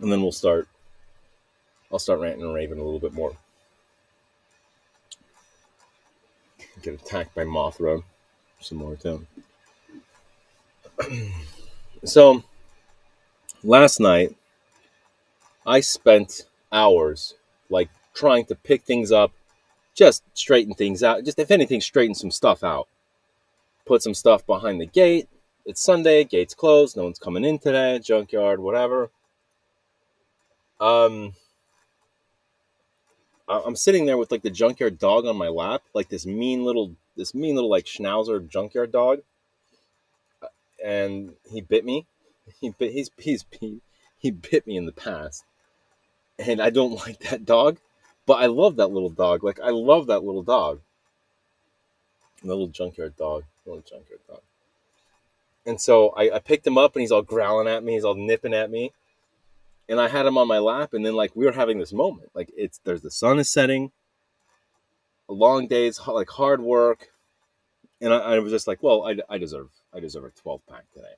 and 0.00 0.10
then 0.10 0.20
we'll 0.20 0.32
start. 0.32 0.66
I'll 1.92 2.00
start 2.00 2.18
ranting 2.18 2.42
and 2.42 2.52
raving 2.52 2.80
a 2.80 2.82
little 2.82 2.98
bit 2.98 3.14
more. 3.14 3.36
Get 6.82 6.94
attacked 6.94 7.36
by 7.36 7.44
Mothra 7.44 8.02
some 8.58 8.78
more 8.78 8.96
too. 8.96 9.24
so 12.04 12.42
last 13.62 14.00
night, 14.00 14.34
I 15.66 15.80
spent 15.80 16.46
hours 16.72 17.34
like 17.70 17.90
trying 18.14 18.46
to 18.46 18.54
pick 18.54 18.82
things 18.82 19.12
up 19.12 19.32
just 19.98 20.22
straighten 20.32 20.74
things 20.74 21.02
out. 21.02 21.24
Just 21.24 21.40
if 21.40 21.50
anything, 21.50 21.80
straighten 21.80 22.14
some 22.14 22.30
stuff 22.30 22.62
out. 22.62 22.86
Put 23.84 24.00
some 24.00 24.14
stuff 24.14 24.46
behind 24.46 24.80
the 24.80 24.86
gate. 24.86 25.28
It's 25.66 25.82
Sunday, 25.82 26.22
gate's 26.22 26.54
closed, 26.54 26.96
no 26.96 27.02
one's 27.02 27.18
coming 27.18 27.44
in 27.44 27.58
today, 27.58 27.98
junkyard, 27.98 28.60
whatever. 28.60 29.10
Um, 30.80 31.34
I'm 33.48 33.76
sitting 33.76 34.06
there 34.06 34.16
with 34.16 34.30
like 34.30 34.42
the 34.42 34.50
junkyard 34.50 34.98
dog 34.98 35.26
on 35.26 35.36
my 35.36 35.48
lap, 35.48 35.82
like 35.94 36.08
this 36.08 36.24
mean 36.24 36.64
little, 36.64 36.94
this 37.16 37.34
mean 37.34 37.56
little 37.56 37.70
like 37.70 37.84
schnauzer 37.84 38.48
junkyard 38.48 38.92
dog, 38.92 39.20
and 40.82 41.34
he 41.50 41.60
bit 41.60 41.84
me. 41.84 42.06
He 42.62 42.70
bit, 42.70 42.92
he's 42.92 43.10
he's 43.18 43.44
he, 43.60 43.82
he 44.18 44.30
bit 44.30 44.66
me 44.66 44.76
in 44.76 44.86
the 44.86 44.92
past, 44.92 45.44
and 46.38 46.60
I 46.60 46.70
don't 46.70 46.94
like 47.06 47.20
that 47.20 47.44
dog. 47.44 47.78
But 48.26 48.42
I 48.42 48.46
love 48.46 48.76
that 48.76 48.90
little 48.90 49.08
dog. 49.08 49.42
Like 49.42 49.58
I 49.60 49.70
love 49.70 50.06
that 50.08 50.22
little 50.22 50.42
dog. 50.42 50.80
The 52.42 52.48
little 52.48 52.68
junkyard 52.68 53.16
dog. 53.16 53.44
Little 53.64 53.80
junkyard 53.80 54.20
dog. 54.28 54.42
And 55.64 55.80
so 55.80 56.10
I, 56.10 56.36
I 56.36 56.38
picked 56.38 56.66
him 56.66 56.78
up 56.78 56.94
and 56.94 57.00
he's 57.02 57.10
all 57.10 57.22
growling 57.22 57.68
at 57.68 57.84
me, 57.84 57.94
he's 57.94 58.04
all 58.04 58.14
nipping 58.14 58.54
at 58.54 58.70
me. 58.70 58.92
And 59.88 60.00
I 60.00 60.08
had 60.08 60.26
him 60.26 60.36
on 60.36 60.46
my 60.46 60.58
lap, 60.58 60.92
and 60.92 61.04
then 61.04 61.14
like 61.14 61.34
we 61.34 61.46
were 61.46 61.52
having 61.52 61.78
this 61.78 61.92
moment. 61.92 62.30
Like 62.34 62.50
it's 62.56 62.80
there's 62.84 63.00
the 63.00 63.10
sun 63.10 63.38
is 63.38 63.50
setting, 63.50 63.90
a 65.28 65.32
long 65.32 65.66
days, 65.66 65.98
like 66.06 66.28
hard 66.28 66.60
work. 66.60 67.08
And 68.00 68.12
I, 68.12 68.18
I 68.18 68.38
was 68.38 68.52
just 68.52 68.66
like, 68.66 68.82
well, 68.82 69.06
I, 69.06 69.16
I 69.28 69.38
deserve 69.38 69.70
I 69.94 70.00
deserve 70.00 70.24
a 70.24 70.30
12 70.30 70.60
pack 70.68 70.84
today. 70.92 71.14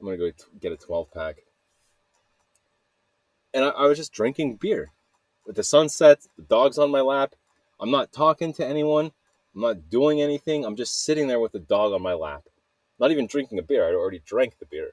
I'm 0.00 0.06
gonna 0.06 0.16
go 0.16 0.30
get 0.60 0.72
a 0.72 0.76
12 0.76 1.10
pack. 1.12 1.38
And 3.56 3.64
I, 3.64 3.68
I 3.70 3.86
was 3.86 3.96
just 3.96 4.12
drinking 4.12 4.56
beer 4.56 4.92
with 5.46 5.56
the 5.56 5.64
sunset, 5.64 6.26
the 6.36 6.42
dog's 6.42 6.78
on 6.78 6.90
my 6.90 7.00
lap. 7.00 7.34
I'm 7.80 7.90
not 7.90 8.12
talking 8.12 8.52
to 8.54 8.66
anyone. 8.66 9.12
I'm 9.54 9.60
not 9.62 9.88
doing 9.88 10.20
anything. 10.20 10.64
I'm 10.64 10.76
just 10.76 11.04
sitting 11.04 11.28
there 11.28 11.40
with 11.40 11.52
the 11.52 11.60
dog 11.60 11.92
on 11.92 12.02
my 12.02 12.14
lap. 12.14 12.42
Not 12.98 13.12
even 13.12 13.26
drinking 13.26 13.58
a 13.58 13.62
beer. 13.62 13.86
I'd 13.86 13.94
already 13.94 14.20
drank 14.24 14.58
the 14.58 14.66
beer. 14.66 14.90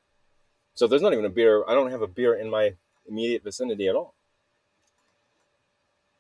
So 0.75 0.88
there's 0.88 1.01
not 1.01 1.13
even 1.13 1.25
a 1.25 1.29
beer. 1.29 1.63
I 1.67 1.74
don't 1.74 1.91
have 1.91 2.01
a 2.01 2.08
beer 2.08 2.36
in 2.36 2.50
my 2.50 2.75
immediate 3.08 3.43
vicinity 3.43 3.88
at 3.88 3.96
all. 3.96 4.13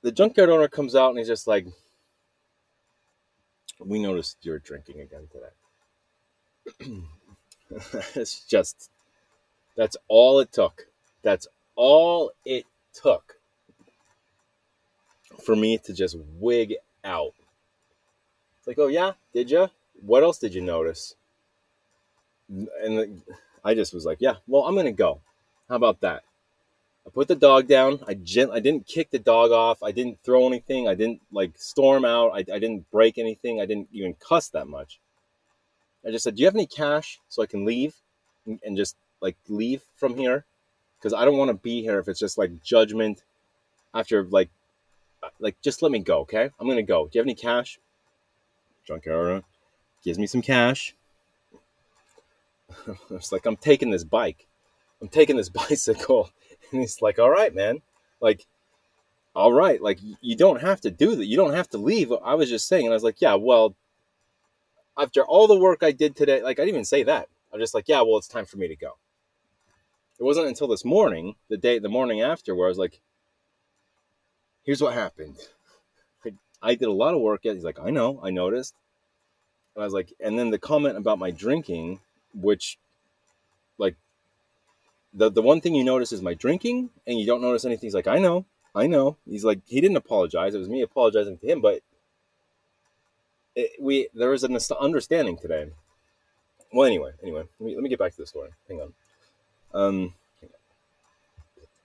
The 0.01 0.11
junkyard 0.11 0.49
owner 0.49 0.67
comes 0.67 0.95
out 0.95 1.09
and 1.09 1.17
he's 1.17 1.27
just 1.27 1.47
like, 1.47 1.67
We 3.79 4.01
noticed 4.01 4.37
you're 4.41 4.59
drinking 4.59 4.99
again 4.99 5.27
today. 5.31 7.03
it's 8.15 8.45
just, 8.45 8.89
that's 9.75 9.97
all 10.07 10.39
it 10.39 10.51
took. 10.51 10.87
That's 11.23 11.47
all 11.75 12.31
it 12.45 12.65
took 12.93 13.35
for 15.43 15.55
me 15.55 15.77
to 15.79 15.93
just 15.93 16.17
wig 16.39 16.75
out. 17.03 17.33
It's 18.57 18.67
like, 18.67 18.79
oh 18.79 18.87
yeah, 18.87 19.13
did 19.33 19.51
you? 19.51 19.69
What 20.01 20.23
else 20.23 20.37
did 20.37 20.53
you 20.53 20.61
notice? 20.61 21.15
And 22.49 23.21
I 23.63 23.73
just 23.73 23.93
was 23.93 24.05
like, 24.05 24.19
yeah, 24.21 24.35
well, 24.47 24.63
I'm 24.63 24.75
gonna 24.75 24.91
go. 24.91 25.21
How 25.69 25.75
about 25.75 26.01
that? 26.01 26.23
I 27.05 27.09
put 27.09 27.27
the 27.27 27.35
dog 27.35 27.67
down. 27.67 27.99
I 28.07 28.13
gent- 28.13 28.51
I 28.51 28.59
didn't 28.59 28.87
kick 28.87 29.09
the 29.09 29.19
dog 29.19 29.51
off. 29.51 29.83
I 29.83 29.91
didn't 29.91 30.19
throw 30.23 30.47
anything. 30.47 30.87
I 30.87 30.95
didn't 30.95 31.21
like 31.31 31.51
storm 31.57 32.05
out. 32.05 32.31
I, 32.33 32.39
I 32.39 32.59
didn't 32.59 32.89
break 32.91 33.17
anything. 33.17 33.59
I 33.59 33.65
didn't 33.65 33.89
even 33.91 34.13
cuss 34.13 34.47
that 34.49 34.67
much. 34.67 34.99
I 36.05 36.11
just 36.11 36.23
said, 36.23 36.35
"Do 36.35 36.41
you 36.41 36.47
have 36.47 36.55
any 36.55 36.67
cash 36.67 37.19
so 37.29 37.41
I 37.41 37.45
can 37.45 37.65
leave 37.65 37.95
and, 38.45 38.59
and 38.63 38.77
just 38.77 38.95
like 39.21 39.35
leave 39.49 39.81
from 39.95 40.15
here? 40.15 40.45
Because 41.03 41.13
I 41.13 41.25
don't 41.25 41.37
want 41.37 41.49
to 41.49 41.55
be 41.55 41.81
here 41.81 41.99
if 41.99 42.07
it's 42.07 42.19
just 42.19 42.37
like 42.37 42.63
judgment 42.63 43.23
after 43.93 44.23
like 44.23 44.49
like 45.39 45.61
just 45.61 45.81
let 45.81 45.91
me 45.91 45.99
go, 45.99 46.19
okay? 46.19 46.49
I'm 46.57 46.67
gonna 46.67 46.81
go. 46.81 47.07
Do 47.07 47.11
you 47.13 47.19
have 47.19 47.25
any 47.25 47.35
cash? 47.35 47.77
Junkyard 48.87 49.43
gives 50.05 50.17
me 50.17 50.27
some 50.27 50.41
cash. 50.41 50.95
it's 53.09 53.33
like 53.33 53.45
I'm 53.45 53.57
taking 53.57 53.91
this 53.91 54.05
bike. 54.05 54.47
I'm 55.01 55.09
taking 55.09 55.35
this 55.35 55.49
bicycle. 55.69 56.29
And 56.71 56.79
he's 56.79 57.01
like, 57.01 57.19
all 57.19 57.29
right, 57.29 57.53
man. 57.53 57.81
Like, 58.21 58.45
all 59.35 59.51
right, 59.51 59.81
like 59.81 59.99
you 60.21 60.37
don't 60.37 60.61
have 60.61 60.79
to 60.81 60.91
do 60.91 61.17
that. 61.17 61.25
You 61.25 61.35
don't 61.35 61.53
have 61.53 61.69
to 61.71 61.77
leave. 61.77 62.13
I 62.23 62.35
was 62.35 62.49
just 62.49 62.69
saying, 62.69 62.85
and 62.85 62.93
I 62.93 62.95
was 62.95 63.03
like, 63.03 63.19
yeah, 63.19 63.35
well, 63.35 63.75
after 64.97 65.21
all 65.25 65.47
the 65.47 65.59
work 65.59 65.83
I 65.83 65.91
did 65.91 66.15
today, 66.15 66.41
like 66.41 66.59
I 66.59 66.61
didn't 66.61 66.75
even 66.75 66.85
say 66.85 67.03
that. 67.03 67.27
I'm 67.53 67.59
just 67.59 67.73
like, 67.73 67.89
yeah, 67.89 68.01
well, 68.01 68.17
it's 68.17 68.27
time 68.29 68.45
for 68.45 68.55
me 68.55 68.69
to 68.69 68.75
go. 68.77 68.93
It 70.19 70.23
wasn't 70.23 70.47
until 70.47 70.67
this 70.67 70.85
morning, 70.85 71.35
the 71.49 71.57
day, 71.57 71.79
the 71.79 71.89
morning 71.89 72.21
after, 72.21 72.55
where 72.55 72.67
I 72.67 72.69
was 72.69 72.77
like, 72.77 73.01
here's 74.63 74.81
what 74.81 74.93
happened. 74.93 75.35
I 76.61 76.75
did 76.75 76.87
a 76.87 76.93
lot 76.93 77.13
of 77.13 77.19
work. 77.19 77.41
He's 77.43 77.63
like, 77.63 77.79
I 77.79 77.89
know, 77.89 78.21
I 78.23 78.29
noticed. 78.29 78.73
And 79.75 79.83
I 79.83 79.85
was 79.85 79.93
like, 79.93 80.13
and 80.19 80.39
then 80.39 80.49
the 80.49 80.57
comment 80.59 80.97
about 80.97 81.19
my 81.19 81.29
drinking, 81.29 81.99
which, 82.33 82.77
like, 83.77 83.95
the 85.13 85.29
the 85.29 85.41
one 85.41 85.61
thing 85.61 85.75
you 85.75 85.83
notice 85.83 86.11
is 86.11 86.21
my 86.21 86.33
drinking, 86.33 86.89
and 87.05 87.19
you 87.19 87.25
don't 87.25 87.41
notice 87.41 87.65
anything. 87.65 87.87
He's 87.87 87.93
like, 87.93 88.07
I 88.07 88.17
know, 88.17 88.45
I 88.73 88.87
know. 88.87 89.17
He's 89.27 89.43
like, 89.43 89.59
he 89.67 89.81
didn't 89.81 89.97
apologize. 89.97 90.55
It 90.55 90.59
was 90.59 90.69
me 90.69 90.81
apologizing 90.81 91.37
to 91.39 91.47
him, 91.47 91.59
but 91.59 91.81
it, 93.55 93.71
we 93.79 94.07
there 94.13 94.29
was 94.29 94.43
an 94.43 94.57
understanding 94.79 95.37
today. 95.37 95.69
Well, 96.71 96.87
anyway, 96.87 97.11
anyway, 97.21 97.43
let 97.59 97.65
me 97.67 97.75
let 97.75 97.83
me 97.83 97.89
get 97.89 97.99
back 97.99 98.13
to 98.13 98.21
the 98.21 98.25
story. 98.25 98.51
Hang 98.69 98.81
on. 98.81 98.93
Um, 99.73 100.13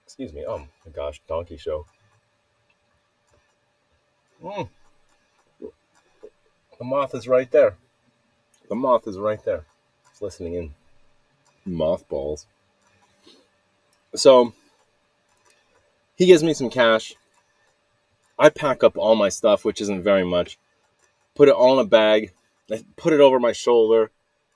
excuse 0.05 0.33
me. 0.33 0.45
Oh 0.47 0.59
my 0.59 0.91
gosh, 0.93 1.21
donkey 1.27 1.57
show. 1.57 1.85
Mm. 4.43 4.69
The 5.59 6.85
moth 6.85 7.13
is 7.15 7.27
right 7.27 7.49
there. 7.51 7.75
The 8.69 8.75
moth 8.75 9.07
is 9.07 9.17
right 9.17 9.43
there. 9.43 9.65
It's 10.11 10.21
listening 10.21 10.53
in. 10.53 10.73
Mothballs. 11.65 12.45
So 14.15 14.53
he 16.15 16.25
gives 16.25 16.43
me 16.43 16.53
some 16.53 16.69
cash. 16.69 17.15
I 18.37 18.49
pack 18.49 18.83
up 18.83 18.97
all 18.97 19.15
my 19.15 19.29
stuff, 19.29 19.65
which 19.65 19.81
isn't 19.81 20.03
very 20.03 20.25
much. 20.25 20.57
Put 21.35 21.49
it 21.49 21.55
all 21.55 21.79
in 21.79 21.85
a 21.85 21.89
bag. 21.89 22.31
I 22.71 22.83
put 22.95 23.13
it 23.13 23.19
over 23.19 23.39
my 23.39 23.51
shoulder. 23.51 24.11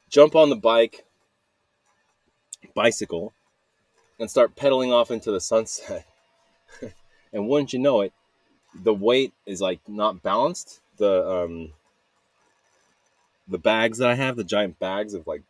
Jump 0.10 0.36
on 0.36 0.50
the 0.50 0.56
bike, 0.56 1.06
bicycle, 2.74 3.34
and 4.20 4.30
start 4.30 4.56
pedaling 4.56 4.92
off 4.92 5.12
into 5.12 5.32
the 5.32 5.42
sunset. 5.42 6.06
and 7.34 7.48
wouldn't 7.48 7.74
you 7.74 7.80
know 7.80 8.02
it, 8.02 8.14
the 8.76 8.94
weight 8.94 9.34
is 9.46 9.62
like 9.62 9.80
not 9.88 10.24
balanced. 10.24 10.82
The 10.98 11.28
um 11.28 11.74
the 13.48 13.58
bags 13.58 13.98
that 13.98 14.10
I 14.10 14.16
have, 14.16 14.36
the 14.36 14.44
giant 14.44 14.80
bags 14.80 15.14
of 15.14 15.28
like 15.28 15.44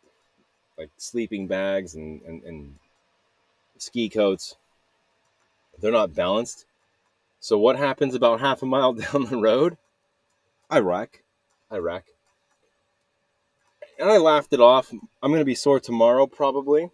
like 0.78 0.90
sleeping 0.96 1.46
bags 1.46 1.94
and, 1.94 2.20
and, 2.22 2.42
and 2.42 2.74
ski 3.78 4.08
coats. 4.08 4.56
They're 5.78 5.92
not 5.92 6.14
balanced. 6.14 6.66
So 7.40 7.58
what 7.58 7.76
happens 7.76 8.14
about 8.14 8.40
half 8.40 8.62
a 8.62 8.66
mile 8.66 8.92
down 8.94 9.26
the 9.26 9.36
road? 9.36 9.76
I 10.70 10.80
wreck. 10.80 11.22
I 11.70 11.76
wreck. 11.76 12.06
And 13.98 14.10
I 14.10 14.16
laughed 14.16 14.52
it 14.52 14.60
off. 14.60 14.92
I'm 15.22 15.32
to 15.32 15.44
be 15.44 15.54
sore 15.54 15.78
tomorrow, 15.78 16.26
probably. 16.26 16.90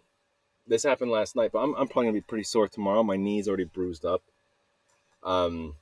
This 0.71 0.83
happened 0.83 1.11
last 1.11 1.35
night, 1.35 1.51
but 1.51 1.59
I'm, 1.59 1.75
I'm 1.75 1.89
probably 1.89 2.07
to 2.07 2.13
be 2.13 2.21
pretty 2.21 2.45
sore 2.45 2.69
tomorrow. 2.69 3.03
My 3.03 3.17
knee's 3.17 3.49
already 3.49 3.65
bruised 3.65 4.05
up. 4.05 4.23
Um, 5.21 5.75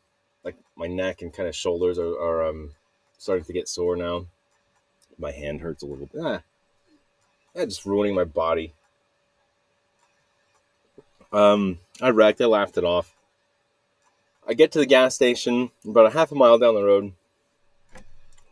like 0.43 0.55
my 0.75 0.87
neck 0.87 1.21
and 1.21 1.31
kind 1.31 1.47
of 1.47 1.55
shoulders 1.55 1.99
are, 1.99 2.07
are 2.07 2.47
um, 2.47 2.71
starting 3.19 3.45
to 3.45 3.53
get 3.53 3.67
sore 3.67 3.95
now. 3.95 4.25
My 5.19 5.31
hand 5.31 5.61
hurts 5.61 5.83
a 5.83 5.85
little 5.85 6.07
bit. 6.07 6.19
Ah, 6.19 6.41
yeah, 7.53 7.65
just 7.65 7.85
ruining 7.85 8.15
my 8.15 8.23
body. 8.23 8.73
Um, 11.31 11.77
I 12.01 12.09
wrecked. 12.09 12.41
I 12.41 12.45
laughed 12.45 12.79
it 12.79 12.83
off. 12.83 13.15
I 14.47 14.55
get 14.55 14.71
to 14.71 14.79
the 14.79 14.87
gas 14.87 15.13
station 15.13 15.69
about 15.85 16.07
a 16.07 16.17
half 16.17 16.31
a 16.31 16.35
mile 16.35 16.57
down 16.57 16.73
the 16.73 16.83
road. 16.83 17.13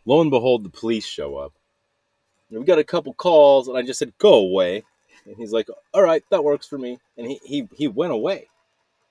Lo 0.06 0.20
and 0.20 0.30
behold, 0.30 0.62
the 0.62 0.68
police 0.68 1.04
show 1.04 1.36
up. 1.36 1.52
We 2.48 2.62
got 2.62 2.78
a 2.78 2.84
couple 2.84 3.12
calls, 3.12 3.66
and 3.66 3.76
I 3.76 3.82
just 3.82 3.98
said, 3.98 4.16
"Go 4.18 4.34
away." 4.34 4.84
And 5.28 5.36
he's 5.36 5.52
like, 5.52 5.68
"All 5.92 6.02
right, 6.02 6.24
that 6.30 6.42
works 6.42 6.66
for 6.66 6.78
me." 6.78 6.98
And 7.16 7.26
he 7.26 7.40
he 7.44 7.68
he 7.76 7.88
went 7.88 8.12
away. 8.12 8.48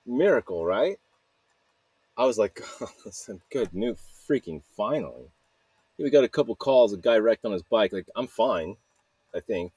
Miracle, 0.04 0.64
right? 0.64 0.98
I 2.16 2.24
was 2.24 2.38
like, 2.38 2.60
oh, 2.80 3.38
"Good 3.50 3.72
new 3.72 3.96
freaking 4.28 4.62
finally." 4.76 5.30
We 5.96 6.10
got 6.10 6.24
a 6.24 6.28
couple 6.28 6.54
calls. 6.56 6.92
A 6.92 6.96
guy 6.96 7.18
wrecked 7.18 7.44
on 7.44 7.52
his 7.52 7.62
bike. 7.62 7.92
Like 7.92 8.08
I'm 8.16 8.26
fine, 8.26 8.76
I 9.34 9.40
think, 9.40 9.72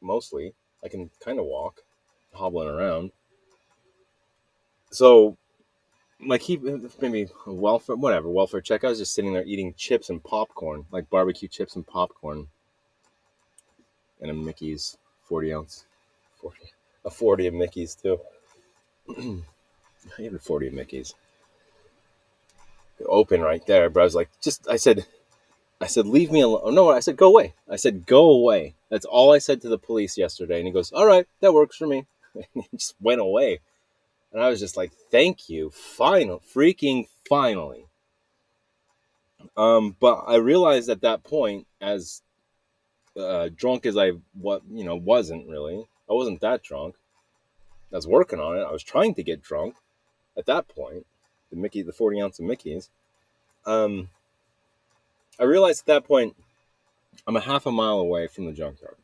mostly. 0.00 0.54
I 0.84 0.88
can 0.88 1.10
kind 1.24 1.38
of 1.38 1.46
walk, 1.46 1.82
hobbling 2.32 2.68
around. 2.68 3.12
So 4.90 5.36
like 6.26 6.42
he 6.42 6.56
maybe 7.00 7.28
welfare 7.46 7.96
whatever 7.96 8.28
welfare 8.28 8.60
check. 8.60 8.84
I 8.84 8.88
was 8.88 8.98
just 8.98 9.14
sitting 9.14 9.32
there 9.32 9.44
eating 9.44 9.74
chips 9.76 10.10
and 10.10 10.22
popcorn, 10.22 10.86
like 10.90 11.10
barbecue 11.10 11.48
chips 11.48 11.76
and 11.76 11.86
popcorn, 11.86 12.48
and 14.20 14.30
a 14.30 14.34
Mickey's 14.34 14.96
forty 15.34 15.52
ounce, 15.52 15.84
forty 16.40 16.70
a 17.04 17.10
forty 17.10 17.48
of 17.48 17.54
Mickey's 17.54 17.96
too. 17.96 18.20
Even 20.20 20.38
forty 20.38 20.68
of 20.68 20.74
Mickey's. 20.74 21.12
Open 23.06 23.40
right 23.40 23.66
there, 23.66 23.90
but 23.90 23.98
I 23.98 24.04
was 24.04 24.14
like, 24.14 24.30
just 24.40 24.68
I 24.70 24.76
said, 24.76 25.06
I 25.80 25.88
said, 25.88 26.06
leave 26.06 26.30
me 26.30 26.42
alone. 26.42 26.76
No, 26.76 26.88
I 26.88 27.00
said, 27.00 27.16
go 27.16 27.26
away. 27.26 27.54
I 27.68 27.74
said, 27.74 28.06
go 28.06 28.30
away. 28.30 28.74
That's 28.90 29.04
all 29.04 29.32
I 29.32 29.38
said 29.38 29.60
to 29.62 29.68
the 29.68 29.76
police 29.76 30.16
yesterday, 30.16 30.58
and 30.58 30.68
he 30.68 30.72
goes, 30.72 30.92
all 30.92 31.04
right, 31.04 31.26
that 31.40 31.52
works 31.52 31.76
for 31.76 31.88
me. 31.88 32.06
And 32.36 32.64
he 32.70 32.76
just 32.76 32.94
went 33.00 33.20
away. 33.20 33.58
And 34.32 34.40
I 34.40 34.48
was 34.48 34.60
just 34.60 34.76
like, 34.76 34.92
thank 35.10 35.48
you. 35.48 35.70
Final, 35.70 36.42
freaking 36.54 37.06
finally. 37.28 37.86
Um, 39.56 39.96
but 39.98 40.24
I 40.28 40.36
realized 40.36 40.88
at 40.90 41.02
that 41.02 41.24
point, 41.24 41.66
as 41.80 42.22
uh, 43.16 43.48
drunk 43.54 43.86
as 43.86 43.96
I 43.96 44.12
what 44.34 44.62
you 44.70 44.84
know 44.84 44.96
wasn't 44.96 45.48
really, 45.48 45.86
I 46.08 46.12
wasn't 46.12 46.40
that 46.40 46.62
drunk. 46.62 46.96
I 47.92 47.96
was 47.96 48.06
working 48.06 48.40
on 48.40 48.56
it. 48.56 48.62
I 48.62 48.72
was 48.72 48.82
trying 48.82 49.14
to 49.14 49.22
get 49.22 49.42
drunk. 49.42 49.76
At 50.36 50.46
that 50.46 50.66
point, 50.66 51.06
the 51.50 51.56
Mickey, 51.56 51.82
the 51.82 51.92
forty 51.92 52.20
ounce 52.20 52.38
of 52.38 52.46
Mickey's. 52.46 52.90
Um, 53.66 54.10
I 55.38 55.44
realized 55.44 55.82
at 55.82 55.86
that 55.86 56.04
point, 56.04 56.36
I'm 57.26 57.36
a 57.36 57.40
half 57.40 57.66
a 57.66 57.72
mile 57.72 57.98
away 57.98 58.26
from 58.26 58.46
the 58.46 58.52
junkyard. 58.52 58.96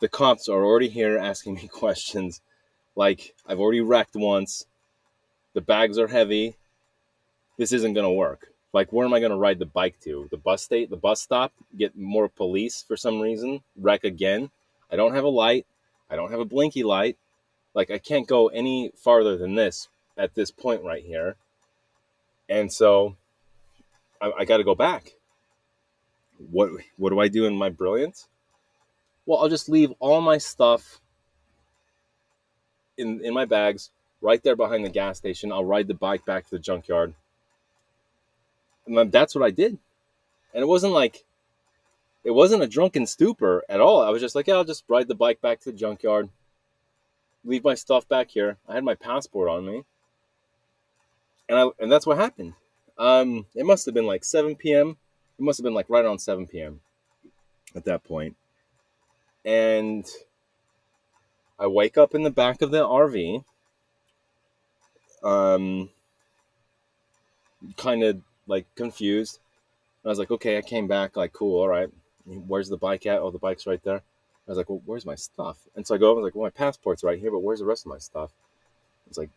The 0.00 0.08
cops 0.08 0.48
are 0.48 0.64
already 0.64 0.88
here 0.88 1.16
asking 1.16 1.54
me 1.56 1.68
questions 1.68 2.40
like, 2.96 3.34
I've 3.46 3.60
already 3.60 3.80
wrecked 3.80 4.14
once. 4.14 4.66
The 5.52 5.60
bags 5.60 5.98
are 5.98 6.08
heavy. 6.08 6.56
This 7.56 7.72
isn't 7.72 7.94
to 7.94 8.10
work. 8.10 8.53
Like, 8.74 8.92
where 8.92 9.06
am 9.06 9.14
I 9.14 9.20
going 9.20 9.30
to 9.30 9.38
ride 9.38 9.60
the 9.60 9.66
bike 9.66 10.00
to? 10.00 10.26
The 10.32 10.36
bus 10.36 10.64
state, 10.64 10.90
the 10.90 10.96
bus 10.96 11.22
stop, 11.22 11.52
get 11.78 11.96
more 11.96 12.28
police 12.28 12.84
for 12.86 12.96
some 12.96 13.20
reason, 13.20 13.62
wreck 13.76 14.02
again. 14.02 14.50
I 14.90 14.96
don't 14.96 15.14
have 15.14 15.22
a 15.22 15.28
light. 15.28 15.64
I 16.10 16.16
don't 16.16 16.32
have 16.32 16.40
a 16.40 16.44
blinky 16.44 16.82
light. 16.82 17.16
Like, 17.72 17.92
I 17.92 17.98
can't 17.98 18.26
go 18.26 18.48
any 18.48 18.90
farther 18.96 19.36
than 19.36 19.54
this 19.54 19.88
at 20.18 20.34
this 20.34 20.50
point 20.50 20.82
right 20.82 21.04
here. 21.04 21.36
And 22.48 22.72
so 22.72 23.16
I, 24.20 24.32
I 24.40 24.44
got 24.44 24.56
to 24.56 24.64
go 24.64 24.74
back. 24.74 25.12
What, 26.50 26.70
what 26.96 27.10
do 27.10 27.20
I 27.20 27.28
do 27.28 27.44
in 27.44 27.54
my 27.54 27.70
brilliance? 27.70 28.26
Well, 29.24 29.38
I'll 29.38 29.48
just 29.48 29.68
leave 29.68 29.92
all 30.00 30.20
my 30.20 30.38
stuff 30.38 31.00
in, 32.98 33.24
in 33.24 33.32
my 33.32 33.44
bags 33.44 33.92
right 34.20 34.42
there 34.42 34.56
behind 34.56 34.84
the 34.84 34.90
gas 34.90 35.16
station. 35.16 35.52
I'll 35.52 35.64
ride 35.64 35.86
the 35.86 35.94
bike 35.94 36.24
back 36.24 36.46
to 36.46 36.50
the 36.50 36.58
junkyard. 36.58 37.14
And 38.86 39.10
that's 39.10 39.34
what 39.34 39.44
I 39.44 39.50
did. 39.50 39.78
And 40.52 40.62
it 40.62 40.66
wasn't 40.66 40.92
like, 40.92 41.24
it 42.22 42.30
wasn't 42.30 42.62
a 42.62 42.68
drunken 42.68 43.06
stupor 43.06 43.64
at 43.68 43.80
all. 43.80 44.02
I 44.02 44.10
was 44.10 44.22
just 44.22 44.34
like, 44.34 44.46
yeah, 44.46 44.54
I'll 44.54 44.64
just 44.64 44.84
ride 44.88 45.08
the 45.08 45.14
bike 45.14 45.40
back 45.40 45.60
to 45.60 45.70
the 45.70 45.76
junkyard, 45.76 46.28
leave 47.44 47.64
my 47.64 47.74
stuff 47.74 48.08
back 48.08 48.30
here. 48.30 48.58
I 48.68 48.74
had 48.74 48.84
my 48.84 48.94
passport 48.94 49.48
on 49.48 49.66
me. 49.66 49.84
And, 51.48 51.58
I, 51.58 51.68
and 51.78 51.92
that's 51.92 52.06
what 52.06 52.16
happened. 52.16 52.54
Um, 52.96 53.46
it 53.54 53.66
must 53.66 53.84
have 53.86 53.94
been 53.94 54.06
like 54.06 54.24
7 54.24 54.56
p.m. 54.56 54.96
It 55.38 55.42
must 55.42 55.58
have 55.58 55.64
been 55.64 55.74
like 55.74 55.90
right 55.90 56.04
around 56.04 56.20
7 56.20 56.46
p.m. 56.46 56.80
at 57.74 57.84
that 57.84 58.04
point. 58.04 58.36
And 59.44 60.08
I 61.58 61.66
wake 61.66 61.98
up 61.98 62.14
in 62.14 62.22
the 62.22 62.30
back 62.30 62.62
of 62.62 62.70
the 62.70 62.84
RV, 62.84 63.44
um, 65.22 65.90
kind 67.76 68.02
of 68.02 68.22
like 68.46 68.66
confused. 68.74 69.38
I 70.04 70.08
was 70.08 70.18
like, 70.18 70.30
okay, 70.30 70.58
I 70.58 70.62
came 70.62 70.86
back, 70.86 71.16
like, 71.16 71.32
cool, 71.32 71.60
all 71.60 71.68
right. 71.68 71.88
Where's 72.26 72.68
the 72.68 72.76
bike 72.76 73.06
at? 73.06 73.20
Oh, 73.20 73.30
the 73.30 73.38
bike's 73.38 73.66
right 73.66 73.82
there. 73.82 74.02
I 74.46 74.50
was 74.50 74.58
like, 74.58 74.68
well, 74.68 74.82
where's 74.84 75.06
my 75.06 75.14
stuff? 75.14 75.56
And 75.74 75.86
so 75.86 75.94
I 75.94 75.98
go 75.98 76.10
over, 76.10 76.20
I 76.20 76.22
was 76.22 76.28
like, 76.28 76.34
well, 76.34 76.44
my 76.44 76.50
passport's 76.50 77.02
right 77.02 77.18
here, 77.18 77.30
but 77.30 77.42
where's 77.42 77.60
the 77.60 77.64
rest 77.64 77.86
of 77.86 77.90
my 77.90 77.98
stuff? 77.98 78.30
It's 79.08 79.16
like, 79.16 79.30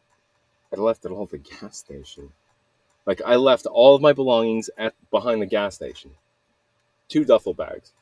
I 0.73 0.75
left 0.77 1.05
it 1.05 1.11
all 1.11 1.23
at 1.23 1.29
the 1.29 1.37
gas 1.37 1.77
station. 1.77 2.31
Like, 3.05 3.21
I 3.25 3.37
left 3.37 3.65
all 3.65 3.95
of 3.95 4.01
my 4.01 4.11
belongings 4.11 4.69
at 4.77 4.93
behind 5.11 5.41
the 5.41 5.45
gas 5.45 5.75
station. 5.75 6.11
Two 7.07 7.23
duffel 7.23 7.53
bags. 7.53 7.93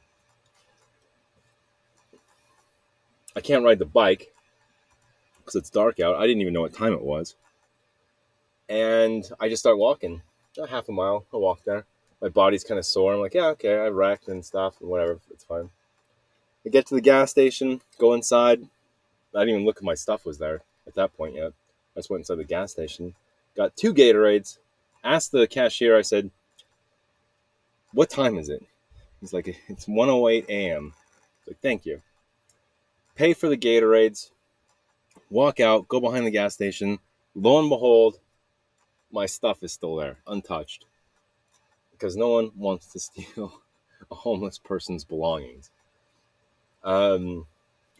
I 3.36 3.42
can't 3.42 3.64
ride 3.64 3.80
the 3.80 3.86
bike 3.86 4.34
because 5.38 5.56
it's 5.56 5.70
dark 5.70 6.00
out. 6.00 6.16
I 6.16 6.26
didn't 6.26 6.42
even 6.42 6.54
know 6.54 6.62
what 6.62 6.74
time 6.74 6.94
it 6.94 7.04
was. 7.04 7.36
And 8.68 9.30
I 9.40 9.48
just 9.48 9.62
start 9.62 9.78
walking. 9.78 10.24
Half 10.70 10.90
a 10.90 10.92
mile. 10.92 11.26
I 11.34 11.38
walk 11.38 11.64
there. 11.66 11.86
My 12.22 12.30
body's 12.30 12.64
kind 12.64 12.80
of 12.80 12.86
sore. 12.86 13.14
I'm 13.14 13.20
like, 13.20 13.34
yeah, 13.34 13.48
okay, 13.48 13.78
I 13.78 13.88
wrecked 13.88 14.28
and 14.28 14.44
stuff 14.44 14.80
and 14.80 14.90
whatever. 14.90 15.20
It's 15.32 15.44
fine. 15.44 15.70
I 16.66 16.70
get 16.70 16.88
to 16.88 16.96
the 16.96 17.02
gas 17.02 17.32
station, 17.32 17.82
go 18.00 18.14
inside. 18.14 18.62
I 19.36 19.40
didn't 19.40 19.56
even 19.56 19.66
look 19.66 19.78
if 19.78 19.84
my 19.84 19.94
stuff 19.94 20.26
was 20.26 20.38
there 20.38 20.62
at 20.88 20.96
that 20.96 21.16
point 21.16 21.36
yet. 21.36 21.52
I 21.96 22.00
just 22.00 22.10
went 22.10 22.22
inside 22.22 22.38
the 22.38 22.46
gas 22.46 22.72
station. 22.72 23.14
Got 23.56 23.76
two 23.76 23.94
Gatorades. 23.94 24.58
Asked 25.04 25.32
the 25.32 25.46
cashier, 25.46 25.98
I 25.98 26.02
said, 26.02 26.32
what 27.92 28.10
time 28.10 28.38
is 28.38 28.50
it? 28.50 28.64
He's 29.22 29.34
like, 29.34 29.48
it's 29.68 29.86
1.08 29.86 30.46
a.m. 30.50 30.94
Like, 31.46 31.60
thank 31.62 31.86
you 31.86 32.02
pay 33.16 33.34
for 33.34 33.50
the 33.50 33.58
Gatorades, 33.58 34.30
walk 35.30 35.60
out, 35.60 35.88
go 35.88 36.00
behind 36.00 36.28
the 36.28 36.32
gas 36.32 36.54
station. 36.54 37.00
Lo 37.34 37.60
and 37.60 37.70
behold, 37.70 38.20
my 39.16 39.26
stuff 39.26 39.64
is 39.64 39.72
still 39.72 39.96
there, 39.96 40.18
untouched. 40.28 40.86
Because 41.92 42.16
no 42.16 42.30
one 42.30 42.52
wants 42.56 42.88
to 42.88 43.00
steal 43.08 43.62
a 44.12 44.16
homeless 44.16 44.60
person's 44.60 45.06
belongings. 45.06 45.72
Um, 46.84 47.48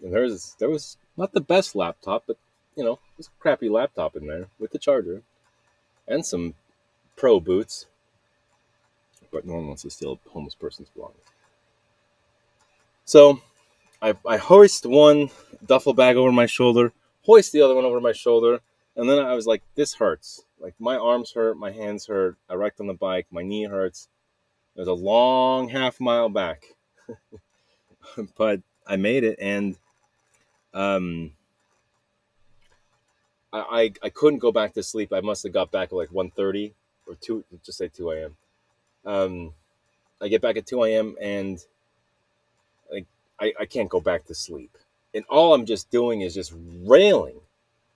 and 0.04 0.14
there's 0.14 0.56
there 0.60 0.70
was 0.70 0.98
not 1.18 1.32
the 1.32 1.42
best 1.42 1.76
laptop, 1.76 2.26
but 2.28 2.38
you 2.76 2.84
know, 2.84 3.00
a 3.20 3.24
crappy 3.40 3.70
laptop 3.70 4.16
in 4.16 4.28
there 4.28 4.48
with 4.60 4.72
the 4.72 4.78
charger 4.78 5.24
and 6.08 6.24
some 6.24 6.54
pro 7.16 7.40
boots. 7.40 7.88
But 9.32 9.46
no 9.46 9.56
one 9.56 9.68
wants 9.68 9.82
to 9.84 9.90
steal 9.90 10.20
a 10.26 10.30
homeless 10.30 10.54
person's 10.54 10.90
belongings. 10.90 11.26
So 13.06 13.40
I, 14.02 14.16
I 14.28 14.38
hoist 14.38 14.86
one 14.86 15.30
duffel 15.66 15.94
bag 15.94 16.18
over 16.18 16.32
my 16.32 16.46
shoulder, 16.46 16.92
hoist 17.24 17.54
the 17.54 17.62
other 17.62 17.76
one 17.76 17.86
over 17.86 18.02
my 18.02 18.12
shoulder, 18.12 18.60
and 18.96 19.10
then 19.10 19.20
I 19.20 19.34
was 19.34 19.48
like, 19.48 19.64
this 19.76 19.96
hurts. 19.96 20.44
Like 20.60 20.74
my 20.80 20.98
arms 20.98 21.34
hurt, 21.34 21.58
my 21.58 21.72
hands 21.72 22.08
hurt. 22.08 22.38
I 22.50 22.56
wrecked 22.56 22.80
on 22.80 22.88
the 22.88 22.94
bike, 22.94 23.28
my 23.32 23.44
knee 23.44 23.66
hurts. 23.66 24.08
There's 24.76 24.88
a 24.88 24.94
long 24.94 25.70
half 25.70 26.00
mile 26.00 26.30
back, 26.30 26.66
but 28.38 28.62
I 28.86 28.98
made 28.98 29.24
it, 29.24 29.38
and 29.40 29.78
um, 30.74 31.32
I, 33.54 33.60
I, 33.60 33.94
I 34.04 34.10
couldn't 34.10 34.40
go 34.40 34.52
back 34.52 34.74
to 34.74 34.84
sleep. 34.84 35.14
I 35.14 35.22
must 35.22 35.44
have 35.44 35.54
got 35.54 35.72
back 35.72 35.90
at 35.90 35.94
like 35.96 36.10
1.30 36.10 36.74
or 37.08 37.16
two, 37.16 37.46
just 37.64 37.78
say 37.78 37.88
two 37.88 38.12
a.m. 38.12 38.36
Um, 39.06 39.54
I 40.22 40.28
get 40.28 40.42
back 40.42 40.58
at 40.58 40.66
two 40.66 40.84
a.m. 40.84 41.16
and 41.22 41.64
I, 43.40 43.54
I 43.60 43.66
can't 43.66 43.90
go 43.90 44.00
back 44.00 44.26
to 44.26 44.36
sleep. 44.36 44.78
And 45.14 45.26
all 45.30 45.54
I'm 45.54 45.66
just 45.66 45.90
doing 45.90 46.22
is 46.22 46.34
just 46.34 46.54
railing. 46.84 47.40